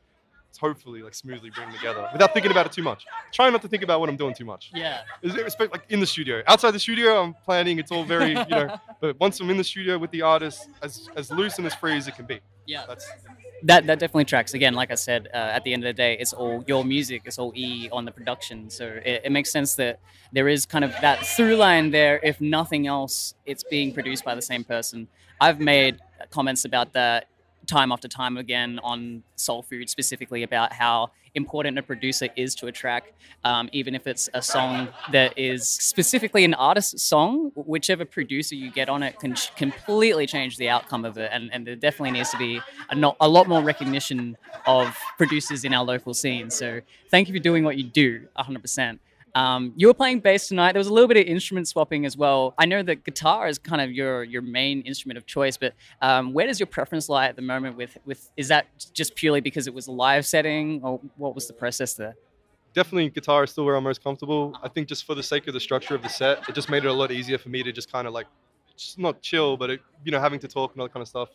hopefully 0.59 1.03
like 1.03 1.13
smoothly 1.13 1.49
bring 1.51 1.67
them 1.67 1.77
together 1.77 2.09
without 2.11 2.33
thinking 2.33 2.51
about 2.51 2.65
it 2.65 2.71
too 2.71 2.81
much. 2.81 3.05
Trying 3.31 3.51
not 3.51 3.61
to 3.61 3.67
think 3.67 3.83
about 3.83 3.99
what 3.99 4.09
I'm 4.09 4.17
doing 4.17 4.33
too 4.33 4.45
much. 4.45 4.71
Yeah. 4.73 5.01
Is 5.21 5.35
respect 5.35 5.71
like 5.71 5.83
in 5.89 5.99
the 5.99 6.05
studio? 6.05 6.41
Outside 6.47 6.71
the 6.71 6.79
studio, 6.79 7.21
I'm 7.21 7.33
planning. 7.33 7.79
It's 7.79 7.91
all 7.91 8.03
very 8.03 8.29
you 8.29 8.45
know. 8.49 8.77
But 8.99 9.19
once 9.19 9.39
I'm 9.39 9.49
in 9.51 9.57
the 9.57 9.63
studio 9.63 9.99
with 9.99 10.09
the 10.11 10.23
artist, 10.23 10.69
as 10.81 11.09
as 11.15 11.29
loose 11.31 11.57
and 11.57 11.67
as 11.67 11.75
free 11.75 11.95
as 11.97 12.07
it 12.07 12.15
can 12.15 12.25
be. 12.25 12.39
Yeah. 12.65 12.85
That's 12.87 13.07
that 13.63 13.87
that 13.87 13.99
definitely 13.99 14.25
tracks. 14.25 14.53
Again, 14.53 14.73
like 14.73 14.91
I 14.91 14.95
said, 14.95 15.27
uh, 15.33 15.37
at 15.37 15.63
the 15.63 15.73
end 15.73 15.83
of 15.83 15.87
the 15.87 15.93
day, 15.93 16.17
it's 16.19 16.33
all 16.33 16.63
your 16.67 16.83
music. 16.85 17.23
It's 17.25 17.39
all 17.39 17.51
E 17.55 17.89
on 17.91 18.05
the 18.05 18.11
production. 18.11 18.69
So 18.69 18.99
it, 19.03 19.21
it 19.25 19.31
makes 19.31 19.51
sense 19.51 19.75
that 19.75 19.99
there 20.31 20.47
is 20.47 20.65
kind 20.65 20.85
of 20.85 20.91
that 21.01 21.25
through 21.25 21.55
line 21.55 21.91
there. 21.91 22.19
If 22.23 22.39
nothing 22.39 22.87
else, 22.87 23.33
it's 23.45 23.63
being 23.63 23.93
produced 23.93 24.23
by 24.23 24.35
the 24.35 24.41
same 24.41 24.63
person. 24.63 25.07
I've 25.39 25.59
made 25.59 25.99
comments 26.29 26.65
about 26.65 26.93
that 26.93 27.27
time 27.67 27.91
after 27.91 28.07
time 28.07 28.37
again 28.37 28.79
on 28.83 29.23
Soul 29.35 29.61
Food 29.61 29.89
specifically 29.89 30.43
about 30.43 30.73
how 30.73 31.11
important 31.37 31.77
a 31.77 31.81
producer 31.81 32.27
is 32.35 32.53
to 32.55 32.67
a 32.67 32.71
track, 32.71 33.13
um, 33.45 33.69
even 33.71 33.95
if 33.95 34.07
it's 34.07 34.29
a 34.33 34.41
song 34.41 34.89
that 35.13 35.37
is 35.37 35.67
specifically 35.67 36.43
an 36.43 36.53
artist's 36.55 37.03
song. 37.03 37.51
Whichever 37.55 38.03
producer 38.03 38.55
you 38.55 38.71
get 38.71 38.89
on 38.89 39.03
it 39.03 39.19
can 39.19 39.35
completely 39.55 40.27
change 40.27 40.57
the 40.57 40.67
outcome 40.67 41.05
of 41.05 41.17
it, 41.17 41.29
and, 41.31 41.49
and 41.53 41.65
there 41.65 41.75
definitely 41.75 42.11
needs 42.11 42.31
to 42.31 42.37
be 42.37 42.59
a, 42.89 42.95
no- 42.95 43.15
a 43.21 43.29
lot 43.29 43.47
more 43.47 43.61
recognition 43.61 44.35
of 44.65 44.97
producers 45.17 45.63
in 45.63 45.73
our 45.73 45.85
local 45.85 46.13
scene. 46.13 46.49
So 46.49 46.81
thank 47.09 47.29
you 47.29 47.33
for 47.33 47.39
doing 47.39 47.63
what 47.63 47.77
you 47.77 47.83
do, 47.83 48.27
100%. 48.37 48.99
Um, 49.35 49.73
you 49.75 49.87
were 49.87 49.93
playing 49.93 50.21
bass 50.21 50.47
tonight. 50.47 50.73
There 50.73 50.79
was 50.79 50.87
a 50.87 50.93
little 50.93 51.07
bit 51.07 51.17
of 51.17 51.25
instrument 51.25 51.67
swapping 51.67 52.05
as 52.05 52.17
well. 52.17 52.53
I 52.57 52.65
know 52.65 52.81
that 52.83 53.03
guitar 53.03 53.47
is 53.47 53.57
kind 53.57 53.81
of 53.81 53.91
your 53.91 54.23
your 54.23 54.41
main 54.41 54.81
instrument 54.81 55.17
of 55.17 55.25
choice, 55.25 55.57
but 55.57 55.73
um, 56.01 56.33
where 56.33 56.47
does 56.47 56.59
your 56.59 56.67
preference 56.67 57.09
lie 57.09 57.27
at 57.27 57.35
the 57.35 57.41
moment? 57.41 57.77
With 57.77 57.97
with 58.05 58.29
is 58.37 58.47
that 58.47 58.67
just 58.93 59.15
purely 59.15 59.41
because 59.41 59.67
it 59.67 59.73
was 59.73 59.87
a 59.87 59.91
live 59.91 60.25
setting, 60.25 60.81
or 60.83 60.99
what 61.17 61.35
was 61.35 61.47
the 61.47 61.53
process 61.53 61.93
there? 61.93 62.15
definitely 62.77 63.09
guitar 63.09 63.43
is 63.43 63.49
still 63.49 63.65
where 63.65 63.75
I'm 63.75 63.83
most 63.83 64.03
comfortable. 64.03 64.55
I 64.61 64.69
think 64.69 64.87
just 64.87 65.03
for 65.05 65.15
the 65.15 65.23
sake 65.23 65.47
of 65.47 65.53
the 65.55 65.59
structure 65.59 65.95
of 65.95 66.03
the 66.03 66.09
set, 66.09 66.47
it 66.47 66.53
just 66.53 66.69
made 66.69 66.85
it 66.85 66.87
a 66.87 66.93
lot 66.93 67.11
easier 67.11 67.39
for 67.39 67.49
me 67.49 67.63
to 67.63 67.71
just 67.71 67.91
kind 67.91 68.07
of 68.07 68.13
like, 68.13 68.27
just 68.77 68.99
not 68.99 69.19
chill, 69.21 69.57
but 69.57 69.71
it, 69.71 69.81
you 70.05 70.11
know, 70.11 70.19
having 70.19 70.39
to 70.39 70.47
talk 70.47 70.73
and 70.73 70.81
all 70.81 70.87
that 70.87 70.93
kind 70.93 71.01
of 71.01 71.07
stuff. 71.07 71.29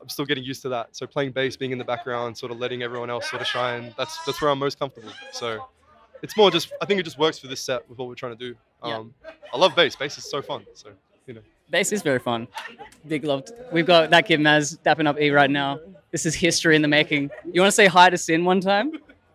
I'm 0.00 0.08
still 0.10 0.26
getting 0.26 0.44
used 0.44 0.60
to 0.62 0.68
that. 0.68 0.94
So 0.94 1.06
playing 1.06 1.32
bass, 1.32 1.56
being 1.56 1.72
in 1.72 1.78
the 1.78 1.84
background, 1.84 2.36
sort 2.36 2.52
of 2.52 2.58
letting 2.58 2.82
everyone 2.82 3.08
else 3.08 3.30
sort 3.30 3.40
of 3.40 3.48
shine. 3.48 3.94
That's 3.96 4.22
that's 4.24 4.40
where 4.40 4.50
I'm 4.50 4.58
most 4.58 4.78
comfortable. 4.78 5.12
So 5.32 5.66
it's 6.22 6.36
more 6.36 6.50
just 6.50 6.72
I 6.80 6.86
think 6.86 7.00
it 7.00 7.04
just 7.04 7.18
works 7.18 7.38
for 7.38 7.48
this 7.48 7.60
set 7.60 7.88
with 7.88 7.98
what 7.98 8.08
we're 8.08 8.14
trying 8.14 8.36
to 8.36 8.48
do. 8.48 8.54
Yeah. 8.84 8.96
Um, 8.98 9.14
I 9.52 9.58
love 9.58 9.74
bass. 9.76 9.96
Bass 9.96 10.16
is 10.18 10.28
so 10.30 10.40
fun. 10.42 10.64
So 10.74 10.90
you 11.26 11.34
know. 11.34 11.40
Bass 11.70 11.92
is 11.92 12.02
very 12.02 12.18
fun. 12.18 12.48
Big 13.06 13.24
love. 13.24 13.44
We've 13.72 13.86
got 13.86 14.10
that 14.10 14.26
kid 14.26 14.40
Maz 14.40 14.76
dapping 14.84 15.06
up 15.06 15.20
E 15.20 15.30
right 15.30 15.50
now. 15.50 15.78
This 16.10 16.26
is 16.26 16.34
history 16.34 16.74
in 16.74 16.82
the 16.82 16.88
making. 16.88 17.30
You 17.52 17.60
want 17.60 17.68
to 17.70 17.76
say 17.76 17.86
hi 17.86 18.10
to 18.10 18.18
SYN 18.18 18.44
one 18.44 18.60
time? 18.60 18.90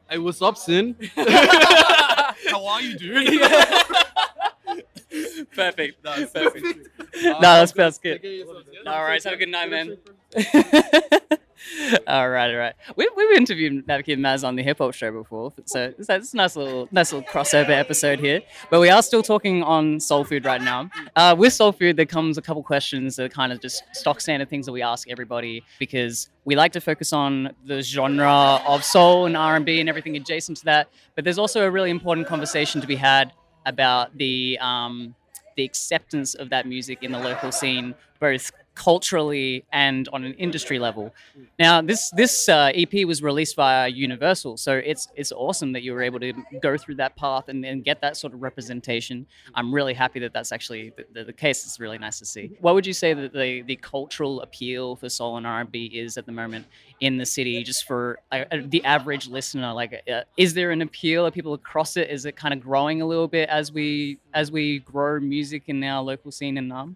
Hey, 0.10 0.18
what's 0.18 0.42
up, 0.42 0.58
SYN? 0.58 0.96
How 1.16 2.66
are 2.68 2.82
you, 2.82 2.98
dude? 2.98 3.42
Perfect. 5.56 6.04
That's 6.04 6.32
Perfect. 6.34 6.90
no, 7.24 7.32
No, 7.34 7.40
that's 7.40 7.72
that's 7.72 7.98
good. 7.98 8.22
good. 8.22 8.46
All 8.86 9.04
right, 9.04 9.24
have 9.24 9.34
a 9.34 9.38
good 9.38 9.50
night, 9.50 9.70
man. 9.70 9.98
all 12.08 12.30
right, 12.30 12.52
all 12.52 12.58
right. 12.58 12.76
We've, 12.96 13.10
we've 13.16 13.38
interviewed 13.38 13.86
kid 13.88 14.20
Maz 14.20 14.46
on 14.48 14.56
the 14.56 14.64
hip 14.64 14.80
hop 14.80 14.94
show 14.94 15.12
before, 15.12 15.54
so 15.66 15.94
it's, 15.98 16.10
it's 16.10 16.34
a 16.34 16.38
nice 16.38 16.56
little 16.56 16.88
nice 16.92 17.12
little 17.14 17.28
crossover 17.30 17.70
episode 17.70 18.20
here. 18.20 18.42
But 18.70 18.80
we 18.80 18.90
are 18.90 19.02
still 19.02 19.24
talking 19.24 19.64
on 19.64 20.00
soul 20.00 20.24
food 20.24 20.46
right 20.46 20.62
now. 20.62 20.90
Uh, 21.16 21.36
with 21.38 21.54
soul 21.54 21.72
food, 21.72 21.98
there 21.98 22.06
comes 22.06 22.38
a 22.38 22.42
couple 22.42 22.62
questions 22.64 23.16
that 23.16 23.24
are 23.26 23.30
kind 23.30 23.52
of 23.52 23.62
just 23.62 23.84
stock 23.94 24.22
standard 24.22 24.50
things 24.50 24.66
that 24.66 24.72
we 24.72 24.82
ask 24.82 25.10
everybody 25.10 25.64
because 25.80 26.30
we 26.44 26.56
like 26.56 26.74
to 26.74 26.82
focus 26.82 27.14
on 27.14 27.54
the 27.66 27.82
genre 27.82 28.62
of 28.68 28.84
soul 28.84 29.26
and 29.26 29.36
R 29.38 29.56
and 29.56 29.66
B 29.66 29.80
and 29.80 29.90
everything 29.90 30.16
adjacent 30.16 30.58
to 30.60 30.66
that. 30.66 30.90
But 31.16 31.24
there's 31.24 31.40
also 31.40 31.66
a 31.66 31.72
really 31.72 31.90
important 31.90 32.28
conversation 32.28 32.82
to 32.82 32.88
be 32.88 32.96
had 32.96 33.34
about 33.66 34.18
the 34.18 34.58
um, 34.60 35.16
the 35.56 35.64
acceptance 35.64 36.36
of 36.36 36.50
that 36.50 36.68
music 36.68 37.02
in 37.02 37.12
the 37.12 37.20
local 37.20 37.52
scene, 37.52 37.96
both 38.20 38.52
culturally 38.76 39.66
and 39.72 40.08
on 40.14 40.24
an 40.24 40.34
industry 40.34 40.78
level. 40.80 41.14
Now, 41.58 41.82
this 41.82 42.12
this 42.12 42.48
uh, 42.48 42.72
EP 42.76 43.06
was 43.06 43.24
released 43.24 43.56
via 43.56 43.88
Universal, 43.88 44.58
so 44.58 44.74
it's 44.76 45.08
it's 45.16 45.32
awesome 45.32 45.72
that 45.74 45.82
you 45.82 45.94
were 45.94 46.04
able 46.04 46.20
to 46.20 46.34
go 46.62 46.78
through 46.78 46.96
that 46.96 47.16
path 47.16 47.48
and, 47.48 47.66
and 47.66 47.84
get 47.84 48.02
that 48.02 48.18
sort 48.18 48.34
of 48.34 48.42
representation. 48.42 49.26
I'm 49.56 49.74
really 49.74 49.94
happy 49.94 50.20
that 50.20 50.34
that's 50.34 50.52
actually 50.52 50.92
the, 50.98 51.06
the, 51.14 51.24
the 51.26 51.34
case. 51.34 51.66
It's 51.66 51.80
really 51.80 51.98
nice 51.98 52.20
to 52.20 52.26
see. 52.26 52.52
What 52.60 52.76
would 52.76 52.86
you 52.86 52.94
say 52.94 53.14
that 53.14 53.34
the, 53.34 53.62
the 53.62 53.78
cultural 53.78 54.42
appeal 54.42 54.96
for 54.98 55.10
soul 55.10 55.38
and 55.38 55.48
R&B 55.48 55.86
is 55.86 56.18
at 56.18 56.26
the 56.26 56.32
moment 56.32 56.66
in 57.00 57.18
the 57.18 57.26
city, 57.26 57.64
just 57.64 57.86
for 57.86 58.20
uh, 58.32 58.44
uh, 58.52 58.58
the 58.66 58.84
average 58.84 59.28
listener? 59.28 59.74
Like, 59.74 60.04
uh, 60.12 60.22
is 60.38 60.54
there 60.54 60.72
an 60.72 60.82
appeal? 60.82 61.26
Are 61.26 61.32
people 61.32 61.54
across 61.54 61.98
it? 61.98 62.10
Is 62.10 62.26
it 62.26 62.36
kind 62.36 62.54
of 62.54 62.60
growing 62.60 63.02
a 63.02 63.06
little 63.06 63.28
bit 63.28 63.50
as 63.50 63.72
we 63.72 64.20
as 64.34 64.52
we 64.52 64.80
grow 64.80 65.20
music 65.20 65.64
in 65.68 65.84
our 65.84 66.04
local 66.04 66.32
scene 66.32 66.58
in 66.58 66.68
Naarm? 66.68 66.96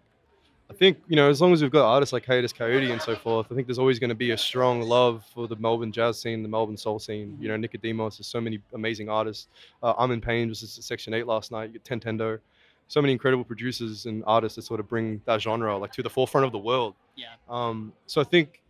I 0.69 0.73
think 0.73 0.99
you 1.07 1.15
know 1.15 1.29
as 1.29 1.41
long 1.41 1.51
as 1.51 1.61
we've 1.61 1.71
got 1.71 1.85
artists 1.85 2.13
like 2.13 2.25
Hiatus 2.25 2.53
Kaiyote 2.53 2.91
and 2.91 3.01
so 3.01 3.15
forth, 3.15 3.47
I 3.51 3.55
think 3.55 3.67
there's 3.67 3.79
always 3.79 3.97
going 3.97 4.09
to 4.09 4.15
be 4.15 4.31
a 4.31 4.38
strong 4.38 4.81
love 4.81 5.25
for 5.33 5.47
the 5.47 5.55
Melbourne 5.55 5.91
jazz 5.91 6.19
scene, 6.19 6.43
the 6.43 6.49
Melbourne 6.49 6.77
soul 6.77 6.99
scene. 6.99 7.38
You 7.41 7.47
know, 7.47 7.57
Nicodemus, 7.57 8.17
there's 8.17 8.27
so 8.27 8.39
many 8.39 8.59
amazing 8.73 9.09
artists. 9.09 9.47
Uh, 9.81 9.93
I'm 9.97 10.11
in 10.11 10.21
Pain 10.21 10.47
was 10.49 10.61
at 10.61 10.69
Section 10.69 11.13
Eight 11.13 11.25
last 11.25 11.51
night. 11.51 11.71
You 11.73 11.79
get 11.79 11.83
Tentendo, 11.85 12.39
so 12.88 13.01
many 13.01 13.13
incredible 13.13 13.43
producers 13.43 14.05
and 14.05 14.23
artists 14.27 14.57
that 14.57 14.63
sort 14.63 14.79
of 14.79 14.88
bring 14.88 15.21
that 15.25 15.41
genre 15.41 15.77
like 15.77 15.91
to 15.93 16.03
the 16.03 16.09
forefront 16.09 16.45
of 16.45 16.51
the 16.51 16.59
world. 16.59 16.93
Yeah. 17.15 17.27
Um, 17.49 17.91
so 18.05 18.21
I 18.21 18.23
think, 18.23 18.61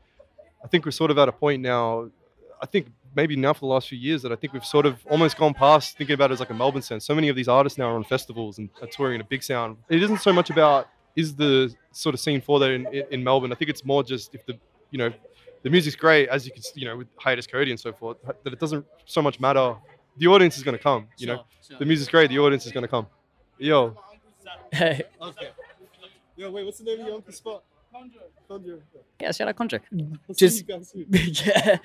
I 0.64 0.68
think 0.68 0.86
we're 0.86 0.92
sort 0.92 1.12
of 1.12 1.18
at 1.18 1.28
a 1.28 1.34
point 1.34 1.62
now. 1.62 2.10
I 2.62 2.66
think 2.66 2.88
maybe 3.16 3.36
now 3.36 3.54
for 3.54 3.62
the 3.62 3.68
last 3.68 3.90
few 3.90 3.98
years 3.98 4.22
that 4.22 4.32
I 4.32 4.36
think 4.36 4.54
we've 4.54 4.66
sort 4.66 4.86
of 4.86 5.06
almost 5.10 5.38
gone 5.38 5.54
past 5.54 5.98
thinking 5.98 6.14
about 6.14 6.32
it 6.32 6.34
as 6.34 6.40
like 6.40 6.50
a 6.50 6.54
Melbourne 6.54 6.82
sense. 6.82 7.06
So 7.06 7.16
many 7.16 7.30
of 7.30 7.36
these 7.36 7.48
artists 7.48 7.78
now 7.78 7.86
are 7.86 7.96
on 7.96 8.04
festivals 8.04 8.58
and 8.58 8.70
are 8.82 8.88
touring 8.88 9.16
in 9.16 9.22
a 9.22 9.26
big 9.26 9.44
sound. 9.44 9.78
It 9.90 10.04
isn't 10.04 10.20
so 10.20 10.34
much 10.34 10.50
about 10.50 10.90
is 11.20 11.36
the 11.36 11.74
sort 11.92 12.14
of 12.16 12.20
scene 12.20 12.42
for 12.42 12.56
that 12.60 12.70
in, 12.78 12.86
in 13.12 13.24
Melbourne. 13.24 13.52
I 13.52 13.56
think 13.56 13.70
it's 13.74 13.86
more 13.86 14.02
just 14.04 14.34
if 14.36 14.46
the 14.46 14.56
you 14.92 14.98
know 15.02 15.12
the 15.64 15.70
music's 15.70 15.96
great 15.96 16.30
as 16.30 16.46
you 16.46 16.52
can 16.56 16.64
you 16.76 16.86
know 16.88 16.96
with 16.98 17.08
Hiatus 17.24 17.46
Kaiyote 17.48 17.70
and 17.70 17.80
so 17.80 17.92
forth 17.94 18.18
that 18.44 18.54
it 18.54 18.60
doesn't 18.60 18.86
so 19.06 19.22
much 19.22 19.40
matter. 19.40 19.76
The 20.18 20.28
audience 20.28 20.58
is 20.58 20.64
going 20.64 20.78
to 20.78 20.84
come. 20.84 21.08
You 21.18 21.28
know, 21.28 21.36
Sure, 21.36 21.46
sure. 21.70 21.78
the 21.80 21.86
music's 21.86 22.10
great. 22.10 22.30
The 22.30 22.40
audience 22.40 22.66
is 22.66 22.72
going 22.72 22.84
to 22.84 22.88
come. 22.96 23.08
Yo, 23.58 23.96
Hey, 24.72 25.04
Okay. 25.22 25.50
Yo, 26.38 26.50
wait, 26.52 26.66
what's 26.66 26.78
the 26.80 26.86
name 26.86 27.00
of 27.02 27.06
your 27.08 27.16
uncle's 27.16 27.36
spot? 27.38 27.64
Conjure. 27.94 28.20
Conjure. 28.48 28.80
yeah, 29.22 29.32
shout 29.32 29.48
out 29.50 29.56
Contra. 29.56 29.80
I'll 29.94 30.36
Just- 30.36 30.58
see 30.60 30.66
you 30.68 30.74
guys 30.74 30.90
soon. 30.90 31.06
yeah, 31.12 31.78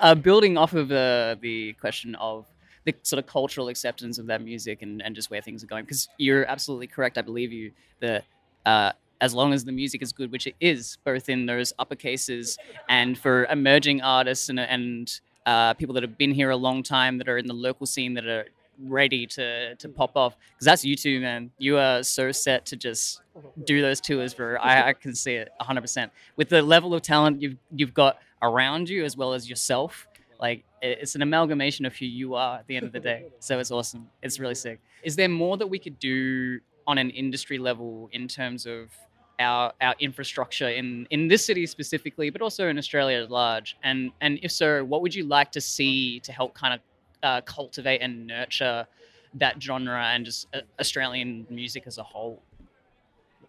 uh, 0.00 0.14
building 0.14 0.56
off 0.58 0.72
of 0.72 0.90
uh, 0.90 1.36
the 1.40 1.74
question 1.74 2.14
of 2.16 2.46
the 2.84 2.94
sort 3.02 3.18
of 3.22 3.26
cultural 3.26 3.68
acceptance 3.68 4.18
of 4.18 4.26
that 4.26 4.42
music 4.42 4.80
and, 4.82 5.02
and 5.02 5.14
just 5.14 5.30
where 5.30 5.40
things 5.42 5.62
are 5.62 5.66
going, 5.66 5.84
because 5.84 6.08
you're 6.18 6.44
absolutely 6.46 6.86
correct. 6.86 7.18
I 7.18 7.22
believe 7.22 7.52
you 7.52 7.72
that 8.00 8.24
uh, 8.66 8.92
as 9.20 9.34
long 9.34 9.52
as 9.52 9.64
the 9.64 9.72
music 9.72 10.02
is 10.02 10.12
good, 10.12 10.32
which 10.32 10.46
it 10.46 10.54
is, 10.60 10.96
both 11.04 11.28
in 11.28 11.46
those 11.46 11.72
upper 11.78 11.94
cases 11.94 12.58
and 12.88 13.18
for 13.18 13.44
emerging 13.46 14.00
artists 14.00 14.48
and 14.48 14.58
and 14.60 15.20
uh, 15.46 15.74
people 15.74 15.94
that 15.94 16.02
have 16.02 16.18
been 16.18 16.32
here 16.32 16.50
a 16.50 16.56
long 16.56 16.82
time 16.82 17.18
that 17.18 17.28
are 17.28 17.38
in 17.38 17.46
the 17.46 17.54
local 17.54 17.86
scene 17.86 18.14
that 18.14 18.26
are 18.26 18.46
ready 18.84 19.26
to 19.26 19.74
to 19.76 19.88
pop 19.88 20.16
off. 20.16 20.36
Because 20.52 20.64
that's 20.64 20.84
you 20.84 20.96
two 20.96 21.20
man. 21.20 21.50
You 21.58 21.76
are 21.78 22.02
so 22.02 22.32
set 22.32 22.66
to 22.66 22.76
just 22.76 23.20
do 23.64 23.82
those 23.82 24.00
tours 24.00 24.34
bro. 24.34 24.56
I, 24.56 24.88
I 24.88 24.92
can 24.92 25.14
see 25.14 25.34
it 25.34 25.50
100% 25.60 26.10
with 26.36 26.48
the 26.48 26.62
level 26.62 26.94
of 26.94 27.02
talent 27.02 27.40
you've 27.40 27.56
you've 27.74 27.94
got 27.94 28.18
around 28.42 28.88
you 28.88 29.04
as 29.04 29.16
well 29.16 29.34
as 29.34 29.48
yourself 29.48 30.06
like 30.40 30.64
it's 30.82 31.14
an 31.14 31.22
amalgamation 31.22 31.84
of 31.84 31.94
who 31.94 32.06
you 32.06 32.34
are 32.34 32.58
at 32.58 32.66
the 32.66 32.76
end 32.76 32.86
of 32.86 32.92
the 32.92 33.00
day. 33.00 33.26
So 33.40 33.58
it's 33.58 33.70
awesome. 33.70 34.08
It's 34.22 34.40
really 34.40 34.54
sick. 34.54 34.80
Is 35.02 35.14
there 35.16 35.28
more 35.28 35.56
that 35.58 35.66
we 35.66 35.78
could 35.78 35.98
do 35.98 36.60
on 36.86 36.98
an 36.98 37.10
industry 37.10 37.58
level 37.58 38.08
in 38.12 38.28
terms 38.28 38.66
of 38.66 38.90
our 39.38 39.72
our 39.80 39.94
infrastructure 39.98 40.68
in 40.68 41.06
in 41.10 41.28
this 41.28 41.44
city 41.44 41.66
specifically 41.66 42.30
but 42.30 42.42
also 42.42 42.68
in 42.68 42.76
australia 42.76 43.22
at 43.22 43.30
large 43.30 43.76
and 43.82 44.10
and 44.20 44.38
if 44.42 44.52
so 44.52 44.84
what 44.84 45.00
would 45.02 45.14
you 45.14 45.24
like 45.24 45.50
to 45.50 45.60
see 45.60 46.20
to 46.20 46.32
help 46.32 46.54
kind 46.54 46.74
of 46.74 46.80
uh, 47.22 47.40
cultivate 47.42 48.00
and 48.00 48.26
nurture 48.26 48.86
that 49.34 49.62
genre 49.62 50.04
and 50.14 50.24
just 50.24 50.46
uh, 50.54 50.60
australian 50.78 51.46
music 51.50 51.84
as 51.86 51.98
a 51.98 52.02
whole 52.02 52.42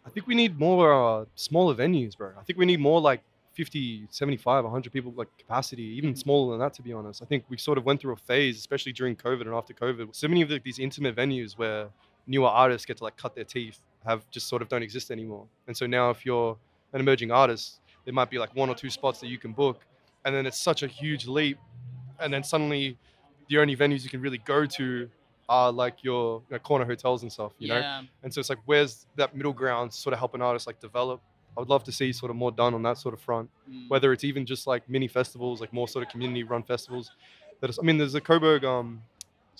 I 0.05 0.09
think 0.09 0.27
we 0.27 0.35
need 0.35 0.57
more 0.57 0.93
uh, 0.93 1.25
smaller 1.35 1.75
venues, 1.75 2.17
bro. 2.17 2.31
I 2.39 2.43
think 2.43 2.57
we 2.57 2.65
need 2.65 2.79
more 2.79 2.99
like 2.99 3.21
50, 3.53 4.07
75, 4.09 4.63
100 4.63 4.93
people 4.93 5.13
like 5.15 5.27
capacity, 5.37 5.83
even 5.83 6.15
smaller 6.15 6.53
than 6.53 6.59
that, 6.59 6.73
to 6.75 6.81
be 6.81 6.93
honest. 6.93 7.21
I 7.21 7.25
think 7.25 7.43
we 7.49 7.57
sort 7.57 7.77
of 7.77 7.85
went 7.85 8.01
through 8.01 8.13
a 8.13 8.17
phase, 8.17 8.57
especially 8.57 8.93
during 8.93 9.15
COVID 9.15 9.41
and 9.41 9.53
after 9.53 9.73
COVID. 9.73 10.15
So 10.15 10.27
many 10.27 10.41
of 10.41 10.49
the, 10.49 10.59
these 10.59 10.79
intimate 10.79 11.15
venues 11.15 11.57
where 11.57 11.89
newer 12.27 12.47
artists 12.47 12.85
get 12.85 12.97
to 12.97 13.03
like 13.03 13.17
cut 13.17 13.35
their 13.35 13.43
teeth 13.43 13.79
have 14.05 14.29
just 14.31 14.47
sort 14.47 14.61
of 14.61 14.69
don't 14.69 14.81
exist 14.83 15.11
anymore. 15.11 15.45
And 15.67 15.77
so 15.77 15.85
now, 15.85 16.09
if 16.09 16.25
you're 16.25 16.57
an 16.93 16.99
emerging 16.99 17.31
artist, 17.31 17.79
there 18.05 18.13
might 18.13 18.29
be 18.29 18.39
like 18.39 18.55
one 18.55 18.67
or 18.69 18.75
two 18.75 18.89
spots 18.89 19.19
that 19.19 19.27
you 19.27 19.37
can 19.37 19.53
book, 19.53 19.81
and 20.25 20.33
then 20.35 20.45
it's 20.45 20.59
such 20.59 20.81
a 20.83 20.87
huge 20.87 21.27
leap. 21.27 21.57
And 22.19 22.33
then 22.33 22.43
suddenly, 22.43 22.97
the 23.49 23.59
only 23.59 23.75
venues 23.75 24.03
you 24.03 24.09
can 24.09 24.21
really 24.21 24.39
go 24.39 24.65
to 24.65 25.09
are 25.49 25.71
like 25.71 26.03
your, 26.03 26.41
your 26.49 26.59
corner 26.59 26.85
hotels 26.85 27.23
and 27.23 27.31
stuff, 27.31 27.51
you 27.59 27.67
know? 27.67 27.79
And 28.23 28.33
so 28.33 28.39
it's 28.39 28.49
like, 28.49 28.59
where's 28.65 29.05
that 29.17 29.35
middle 29.35 29.53
ground 29.53 29.93
sort 29.93 30.13
of 30.13 30.19
help 30.19 30.33
an 30.33 30.41
artist 30.41 30.65
like 30.65 30.79
develop? 30.79 31.21
I 31.57 31.59
would 31.59 31.67
love 31.69 31.83
to 31.83 31.91
see 31.91 32.13
sort 32.13 32.29
of 32.29 32.37
more 32.37 32.51
done 32.51 32.73
on 32.73 32.81
that 32.83 32.97
sort 32.97 33.13
of 33.13 33.19
front, 33.19 33.49
Mm. 33.69 33.89
whether 33.89 34.13
it's 34.13 34.23
even 34.23 34.45
just 34.45 34.65
like 34.67 34.87
mini 34.89 35.07
festivals, 35.09 35.59
like 35.59 35.73
more 35.73 35.87
sort 35.87 36.05
of 36.05 36.11
community 36.11 36.43
run 36.43 36.63
festivals. 36.63 37.11
That 37.59 37.69
is, 37.69 37.77
I 37.77 37.81
mean, 37.81 37.97
there's 37.97 38.15
a 38.15 38.21
Coburg 38.21 38.63
um, 38.63 39.01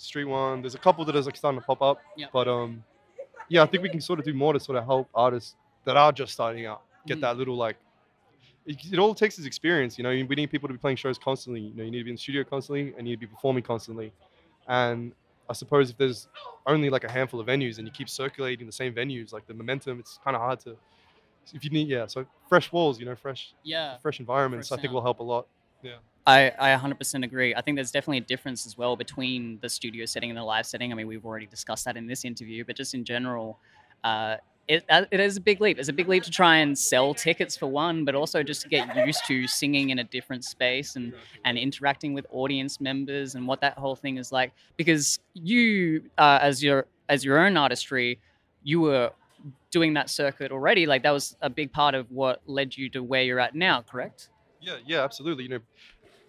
street 0.04 0.24
one. 0.24 0.60
There's 0.62 0.74
a 0.74 0.78
couple 0.78 1.04
that 1.04 1.16
is 1.16 1.26
like 1.26 1.36
starting 1.36 1.60
to 1.60 1.66
pop 1.66 1.82
up. 1.82 1.98
Yep. 2.16 2.30
But 2.32 2.48
um, 2.48 2.82
yeah, 3.48 3.62
I 3.62 3.66
think 3.66 3.82
we 3.82 3.88
can 3.88 4.00
sort 4.00 4.18
of 4.18 4.24
do 4.24 4.34
more 4.34 4.52
to 4.52 4.60
sort 4.60 4.78
of 4.78 4.84
help 4.84 5.08
artists 5.14 5.54
that 5.84 5.96
are 5.96 6.12
just 6.12 6.32
starting 6.32 6.66
out 6.66 6.82
get 7.06 7.18
Mm. 7.18 7.22
that 7.22 7.36
little 7.36 7.56
like. 7.56 7.76
It, 8.64 8.76
it 8.92 8.98
all 9.00 9.14
takes 9.14 9.38
is 9.40 9.46
experience, 9.46 9.98
you 9.98 10.04
know. 10.04 10.10
We 10.10 10.36
need 10.36 10.50
people 10.50 10.68
to 10.68 10.72
be 10.72 10.78
playing 10.78 10.96
shows 10.96 11.18
constantly. 11.18 11.60
You 11.62 11.74
know, 11.74 11.82
you 11.82 11.90
need 11.90 11.98
to 11.98 12.04
be 12.04 12.10
in 12.10 12.16
the 12.16 12.20
studio 12.22 12.44
constantly, 12.44 12.94
and 12.96 13.08
you 13.08 13.14
need 13.14 13.20
to 13.20 13.26
be 13.26 13.26
performing 13.26 13.64
constantly. 13.64 14.12
And 14.68 15.12
I 15.50 15.52
suppose 15.52 15.90
if 15.90 15.96
there's 15.98 16.28
only 16.66 16.88
like 16.88 17.02
a 17.02 17.10
handful 17.10 17.40
of 17.40 17.48
venues 17.48 17.78
and 17.78 17.86
you 17.88 17.92
keep 17.92 18.08
circulating 18.08 18.66
the 18.66 18.72
same 18.72 18.94
venues, 18.94 19.32
like 19.32 19.46
the 19.48 19.54
momentum, 19.54 19.98
it's 19.98 20.20
kind 20.22 20.36
of 20.36 20.40
hard 20.42 20.60
to. 20.60 20.76
If 21.52 21.64
you 21.64 21.70
need, 21.70 21.88
yeah, 21.88 22.06
so 22.06 22.24
fresh 22.48 22.70
walls, 22.70 23.00
you 23.00 23.04
know, 23.06 23.16
fresh, 23.16 23.52
yeah 23.64 23.98
fresh 23.98 24.20
environments, 24.20 24.68
Fresh 24.68 24.78
I 24.78 24.80
think 24.80 24.94
will 24.94 25.02
help 25.02 25.18
a 25.18 25.24
lot. 25.24 25.48
I, 26.26 26.52
I 26.58 26.76
100% 26.76 27.24
agree. 27.24 27.54
I 27.54 27.60
think 27.62 27.76
there's 27.76 27.90
definitely 27.90 28.18
a 28.18 28.22
difference 28.22 28.64
as 28.66 28.78
well 28.78 28.96
between 28.96 29.58
the 29.60 29.68
studio 29.68 30.04
setting 30.04 30.30
and 30.30 30.38
the 30.38 30.44
live 30.44 30.66
setting. 30.66 30.92
I 30.92 30.94
mean, 30.94 31.06
we've 31.06 31.24
already 31.24 31.46
discussed 31.46 31.84
that 31.86 31.96
in 31.96 32.06
this 32.06 32.24
interview, 32.24 32.64
but 32.64 32.76
just 32.76 32.94
in 32.94 33.04
general, 33.04 33.58
uh, 34.04 34.36
it, 34.68 34.84
uh, 34.88 35.04
it 35.10 35.18
is 35.18 35.36
a 35.36 35.40
big 35.40 35.60
leap. 35.60 35.78
It's 35.78 35.88
a 35.88 35.92
big 35.92 36.08
leap 36.08 36.22
to 36.22 36.30
try 36.30 36.58
and 36.58 36.78
sell 36.78 37.12
tickets 37.12 37.56
for 37.56 37.66
one, 37.66 38.04
but 38.04 38.14
also 38.14 38.44
just 38.44 38.62
to 38.62 38.68
get 38.68 38.94
used 39.04 39.26
to 39.26 39.48
singing 39.48 39.90
in 39.90 39.98
a 39.98 40.04
different 40.04 40.44
space 40.44 40.94
and, 40.94 41.12
and 41.44 41.58
interacting 41.58 42.14
with 42.14 42.24
audience 42.30 42.80
members 42.80 43.34
and 43.34 43.46
what 43.46 43.60
that 43.60 43.76
whole 43.76 43.96
thing 43.96 44.18
is 44.18 44.30
like. 44.30 44.52
Because 44.76 45.18
you, 45.34 46.04
uh, 46.18 46.38
as 46.40 46.62
your 46.62 46.86
as 47.08 47.24
your 47.24 47.44
own 47.44 47.56
artistry, 47.56 48.20
you 48.62 48.80
were 48.80 49.10
doing 49.72 49.94
that 49.94 50.08
circuit 50.08 50.52
already. 50.52 50.86
Like 50.86 51.02
that 51.02 51.10
was 51.10 51.36
a 51.42 51.50
big 51.50 51.72
part 51.72 51.96
of 51.96 52.10
what 52.12 52.40
led 52.46 52.76
you 52.76 52.88
to 52.90 53.02
where 53.02 53.22
you're 53.22 53.40
at 53.40 53.56
now. 53.56 53.82
Correct? 53.82 54.28
Yeah, 54.60 54.76
yeah, 54.86 55.02
absolutely. 55.02 55.42
You 55.44 55.50
know, 55.50 55.58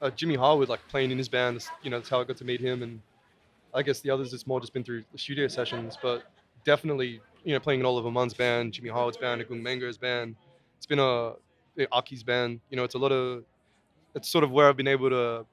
uh, 0.04 0.10
Jimmy 0.12 0.36
Harwood 0.36 0.70
like 0.70 0.86
playing 0.90 1.12
in 1.12 1.18
his 1.18 1.30
band. 1.30 1.56
that's- 1.56 1.72
You 1.84 1.90
know, 1.90 1.98
that's 1.98 2.10
how 2.10 2.20
I 2.22 2.26
got 2.26 2.38
to 2.38 2.46
meet 2.46 2.60
him, 2.60 2.84
and 2.84 3.02
I 3.74 3.82
guess 3.82 4.02
the 4.02 4.10
others 4.12 4.34
it's 4.34 4.46
more 4.46 4.60
just 4.60 4.74
been 4.74 4.84
through 4.84 5.04
the 5.12 5.18
studio 5.18 5.48
sessions. 5.48 5.98
But 6.02 6.24
definitely, 6.64 7.22
you 7.44 7.54
know, 7.54 7.60
playing 7.60 7.80
in 7.80 7.86
Oliver 7.86 8.12
Munn's 8.12 8.34
band, 8.34 8.74
Jimmy 8.74 8.90
Harwood's 8.90 9.18
band, 9.18 9.42
Agung 9.42 9.62
Mengo's 9.62 9.98
band. 9.98 10.36
It's 10.78 10.86
been 10.86 11.00
a 11.00 11.34
Aki's 11.92 12.22
band. 12.24 12.60
You 12.70 12.78
know, 12.78 12.84
it's 12.84 12.96
a 12.96 13.00
lot 13.00 13.12
of. 13.12 13.44
It's 14.16 14.30
sort 14.30 14.44
of 14.44 14.52
where 14.52 14.70
I've 14.70 14.78
been 14.78 14.88
able 14.88 15.10
to 15.10 15.46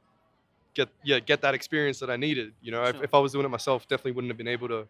get 0.75 0.89
yeah 1.03 1.19
get 1.19 1.41
that 1.43 1.55
experience 1.55 1.99
that 2.01 2.11
I 2.11 2.17
needed. 2.17 2.53
You 2.61 2.73
know, 2.73 2.85
if, 2.85 3.03
if 3.03 3.15
I 3.15 3.19
was 3.19 3.33
doing 3.33 3.47
it 3.47 3.49
myself, 3.49 3.89
definitely 3.89 4.13
wouldn't 4.13 4.31
have 4.31 4.37
been 4.39 4.49
able 4.49 4.69
to 4.69 4.87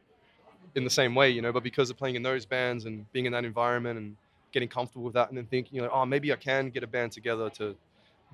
in 0.75 0.83
the 0.85 0.91
same 0.91 1.15
way. 1.15 1.31
You 1.31 1.43
know, 1.43 1.53
but 1.53 1.63
because 1.63 1.89
of 1.91 1.97
playing 1.97 2.17
in 2.17 2.23
those 2.23 2.45
bands 2.47 2.85
and 2.87 3.11
being 3.13 3.27
in 3.27 3.33
that 3.33 3.45
environment 3.45 3.99
and 3.99 4.17
getting 4.53 4.69
comfortable 4.69 5.05
with 5.05 5.15
that, 5.15 5.29
and 5.29 5.39
then 5.39 5.47
thinking, 5.47 5.77
you 5.77 5.83
know, 5.83 5.91
oh, 5.93 6.05
maybe 6.05 6.33
I 6.33 6.37
can 6.37 6.71
get 6.71 6.83
a 6.83 6.87
band 6.89 7.13
together 7.13 7.49
to 7.51 7.77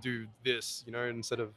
do 0.00 0.26
this, 0.44 0.82
you 0.86 0.92
know, 0.92 1.04
instead 1.04 1.40
of. 1.40 1.52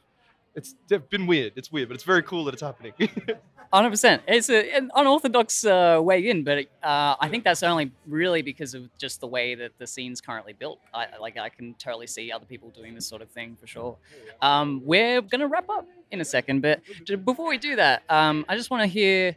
it's 0.54 0.74
been 1.10 1.26
weird. 1.26 1.52
It's 1.56 1.70
weird, 1.70 1.88
but 1.88 1.94
it's 1.94 2.04
very 2.04 2.22
cool 2.22 2.44
that 2.44 2.54
it's 2.54 2.62
happening. 2.62 2.92
Hundred 3.72 3.90
percent. 3.90 4.22
It's 4.26 4.50
a, 4.50 4.76
an 4.76 4.90
unorthodox 4.96 5.64
uh, 5.64 6.00
way 6.02 6.28
in, 6.28 6.42
but 6.42 6.66
uh, 6.82 7.14
I 7.20 7.28
think 7.28 7.44
that's 7.44 7.62
only 7.62 7.92
really 8.04 8.42
because 8.42 8.74
of 8.74 8.90
just 8.98 9.20
the 9.20 9.28
way 9.28 9.54
that 9.54 9.70
the 9.78 9.86
scene's 9.86 10.20
currently 10.20 10.52
built. 10.54 10.80
I 10.92 11.06
like 11.20 11.38
I 11.38 11.50
can 11.50 11.74
totally 11.74 12.08
see 12.08 12.32
other 12.32 12.46
people 12.46 12.70
doing 12.70 12.96
this 12.96 13.06
sort 13.06 13.22
of 13.22 13.30
thing 13.30 13.56
for 13.60 13.68
sure. 13.68 13.96
Um, 14.42 14.82
we're 14.84 15.22
gonna 15.22 15.46
wrap 15.46 15.70
up 15.70 15.86
in 16.10 16.20
a 16.20 16.24
second, 16.24 16.62
but 16.62 16.80
before 17.24 17.48
we 17.48 17.58
do 17.58 17.76
that, 17.76 18.02
um, 18.08 18.44
I 18.48 18.56
just 18.56 18.70
want 18.70 18.82
to 18.82 18.88
hear 18.88 19.36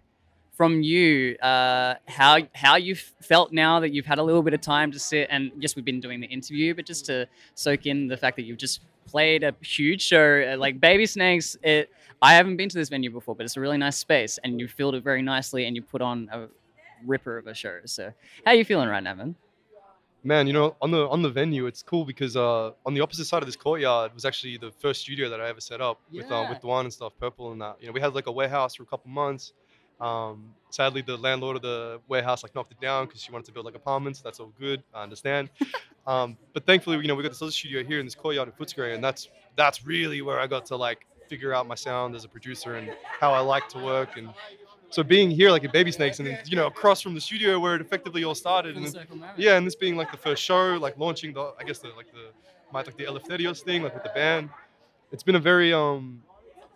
from 0.53 0.81
you 0.83 1.36
uh, 1.41 1.95
how 2.07 2.38
how 2.53 2.75
you 2.75 2.95
felt 2.95 3.51
now 3.51 3.79
that 3.79 3.91
you've 3.93 4.05
had 4.05 4.19
a 4.19 4.24
little 4.24 4.43
bit 4.43 4.53
of 4.53 4.62
time 4.62 4.91
to 4.91 5.00
sit 5.00 5.27
and 5.31 5.51
yes, 5.60 5.75
we've 5.75 5.86
been 5.86 6.00
doing 6.00 6.19
the 6.19 6.27
interview, 6.27 6.74
but 6.75 6.86
just 6.86 7.05
to 7.07 7.27
soak 7.55 7.86
in 7.86 8.07
the 8.07 8.17
fact 8.17 8.36
that 8.38 8.43
you've 8.43 8.60
just 8.60 8.81
played 9.05 9.43
a 9.43 9.53
huge 9.62 10.01
show 10.01 10.53
uh, 10.53 10.57
like 10.57 10.79
Baby 10.79 11.05
Snakes. 11.05 11.57
It 11.63 11.89
I 12.22 12.36
haven't 12.36 12.55
been 12.57 12.69
to 12.69 12.77
this 12.77 12.89
venue 12.89 13.12
before, 13.12 13.36
but 13.36 13.43
it's 13.45 13.57
a 13.57 13.62
really 13.62 13.77
nice 13.77 13.98
space, 13.98 14.39
and 14.43 14.60
you 14.60 14.67
filled 14.67 14.95
it 14.95 15.03
very 15.03 15.22
nicely, 15.22 15.65
and 15.65 15.75
you 15.75 15.81
put 15.81 16.01
on 16.01 16.29
a 16.31 16.48
ripper 17.05 17.38
of 17.38 17.48
a 17.48 17.53
show. 17.53 17.79
So, 17.86 18.13
how 18.45 18.51
are 18.51 18.55
you 18.55 18.63
feeling 18.63 18.88
right 18.88 19.03
now, 19.03 19.15
man? 19.15 19.36
Man, 20.24 20.48
you 20.48 20.53
know, 20.53 20.77
on 20.81 20.89
the 20.91 21.10
on 21.10 21.22
the 21.22 21.29
venue, 21.29 21.65
it's 21.65 21.83
cool 21.83 22.05
because 22.05 22.38
uh, 22.38 22.72
on 22.86 22.93
the 22.93 23.01
opposite 23.01 23.25
side 23.25 23.43
of 23.43 23.48
this 23.48 23.57
courtyard 23.57 24.13
was 24.13 24.24
actually 24.24 24.55
the 24.57 24.72
first 24.79 25.01
studio 25.01 25.29
that 25.29 25.41
I 25.41 25.50
ever 25.50 25.60
set 25.60 25.81
up 25.81 26.00
with 26.13 26.31
uh, 26.31 26.36
Yeah. 26.36 26.50
with 26.50 26.62
Dwan 26.62 26.81
and 26.81 26.93
stuff, 26.93 27.12
Purple 27.19 27.51
and 27.51 27.60
that. 27.62 27.75
You 27.81 27.88
know, 27.88 27.91
we 27.93 28.00
had 28.00 28.15
like 28.15 28.27
a 28.27 28.31
warehouse 28.31 28.75
for 28.75 28.83
a 28.83 28.86
couple 28.86 29.10
months. 29.12 29.51
Um, 30.03 30.53
sadly, 30.69 31.01
the 31.01 31.17
landlord 31.17 31.55
of 31.55 31.62
the 31.62 32.01
warehouse 32.07 32.43
like 32.43 32.53
knocked 32.55 32.72
it 32.72 32.81
down 32.81 33.05
because 33.05 33.22
she 33.22 33.31
wanted 33.31 33.45
to 33.45 33.51
build 33.53 33.65
like 33.65 33.75
apartments. 33.75 34.22
That's 34.22 34.39
all 34.39 34.51
good, 34.60 34.83
I 34.93 35.03
understand. 35.03 35.50
um, 36.07 36.38
but 36.53 36.65
thankfully, 36.65 36.98
you 36.98 37.07
know, 37.07 37.15
we 37.15 37.24
got 37.24 37.29
this 37.29 37.41
other 37.41 37.51
studio 37.51 37.83
here 37.83 38.00
in 38.00 38.05
this 38.05 38.15
courtyard 38.15 38.50
in 38.50 38.53
Footscray, 38.53 38.93
and 38.95 39.03
that's 39.03 39.29
that's 39.55 39.86
really 39.86 40.22
where 40.22 40.39
I 40.39 40.48
got 40.48 40.65
to 40.67 40.75
like 40.75 41.05
figure 41.29 41.53
out 41.53 41.67
my 41.67 41.75
sound 41.75 42.15
as 42.15 42.25
a 42.25 42.27
producer 42.27 42.75
and 42.75 42.91
how 43.19 43.31
I 43.31 43.39
like 43.39 43.69
to 43.69 43.79
work 43.79 44.17
and 44.17 44.29
So 44.89 45.01
being 45.01 45.31
here, 45.31 45.50
like 45.50 45.63
at 45.63 45.74
Baby 45.74 45.91
Snakes, 45.91 46.19
and 46.19 46.27
you 46.45 46.55
know, 46.55 46.67
across 46.67 47.01
from 47.01 47.15
the 47.15 47.22
studio 47.22 47.60
where 47.60 47.74
it 47.75 47.81
effectively 47.81 48.24
all 48.24 48.36
started, 48.36 48.75
and 48.77 48.86
yeah, 49.38 49.57
and 49.57 49.65
this 49.65 49.75
being 49.75 49.95
like 49.95 50.12
the 50.12 50.17
first 50.17 50.43
show, 50.43 50.77
like 50.79 50.95
launching 51.00 51.33
the, 51.33 51.53
I 51.60 51.63
guess 51.63 51.79
the 51.79 51.89
like 51.98 52.12
the, 52.12 52.25
my 52.72 52.81
like 52.81 52.98
the 52.98 53.05
Eleftherios 53.05 53.62
thing, 53.63 53.81
like 53.81 53.93
with 53.95 54.03
the 54.03 54.12
band. 54.13 54.50
It's 55.12 55.24
been 55.24 55.36
a 55.36 55.39
very 55.39 55.74
um, 55.74 56.22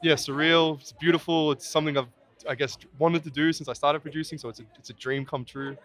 yeah, 0.01 0.13
surreal. 0.13 0.79
It's 0.81 0.93
beautiful. 0.93 1.51
It's 1.51 1.67
something 1.67 1.95
I've, 1.97 2.07
I 2.47 2.55
guess, 2.55 2.77
wanted 2.99 3.23
to 3.23 3.29
do 3.29 3.53
since 3.53 3.67
I 3.69 3.73
started 3.73 4.01
producing. 4.01 4.37
So 4.37 4.49
it's 4.49 4.59
a 4.59 4.63
it's 4.77 4.89
a 4.89 4.93
dream 4.93 5.25
come 5.25 5.45
true. 5.45 5.77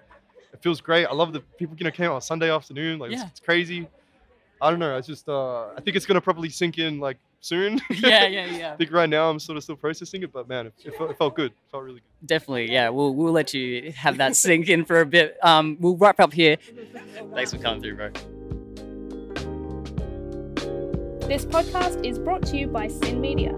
It 0.53 0.61
feels 0.63 0.81
great. 0.81 1.07
I 1.07 1.13
love 1.15 1.33
the 1.33 1.41
people, 1.41 1.77
you 1.79 1.85
know, 1.85 1.91
came 1.91 2.07
out 2.11 2.15
on 2.15 2.21
Sunday 2.21 2.51
afternoon. 2.51 2.99
Like 2.99 3.13
it's, 3.13 3.21
Yeah. 3.23 3.29
it's 3.29 3.41
crazy. 3.41 3.89
I 4.61 4.71
don't 4.71 4.79
know. 4.79 4.97
It's 4.97 5.07
just 5.07 5.29
uh, 5.29 5.69
I 5.77 5.81
think 5.81 5.97
it's 5.97 6.07
gonna 6.07 6.21
probably 6.21 6.49
sink 6.51 6.79
in 6.79 7.01
like 7.01 7.17
soon. 7.41 7.81
yeah, 7.91 8.27
yeah, 8.27 8.47
yeah. 8.57 8.73
I 8.73 8.77
think 8.77 8.93
right 8.93 9.09
now 9.09 9.29
I'm 9.31 9.39
sort 9.41 9.57
of 9.57 9.65
still 9.65 9.77
processing 9.77 10.23
it, 10.23 10.33
but 10.33 10.49
man, 10.49 10.67
it, 10.67 10.75
it, 10.85 10.97
felt, 10.97 11.11
it 11.11 11.19
felt 11.19 11.35
good. 11.35 11.51
It 11.53 11.71
felt 11.71 11.83
really 11.83 11.97
good. 12.01 12.27
Definitely, 12.29 12.71
yeah. 12.71 12.89
We'll 12.91 13.15
we'll 13.15 13.33
let 13.33 13.55
you 13.55 13.93
have 13.93 14.19
that 14.19 14.37
sink 14.37 14.69
in 14.69 14.85
for 14.85 15.01
a 15.01 15.07
bit. 15.07 15.37
Um, 15.43 15.77
we'll 15.81 15.97
wrap 15.97 16.21
up 16.21 16.33
here. 16.33 16.59
Thanks 17.35 17.53
for 17.53 17.59
coming 17.59 17.83
through, 17.83 17.97
bro. 17.97 18.11
This 21.27 21.47
podcast 21.47 22.05
is 22.05 22.19
brought 22.19 22.43
to 22.49 22.59
you 22.59 22.67
by 22.67 22.89
SYN 22.89 23.21
Media. 23.21 23.55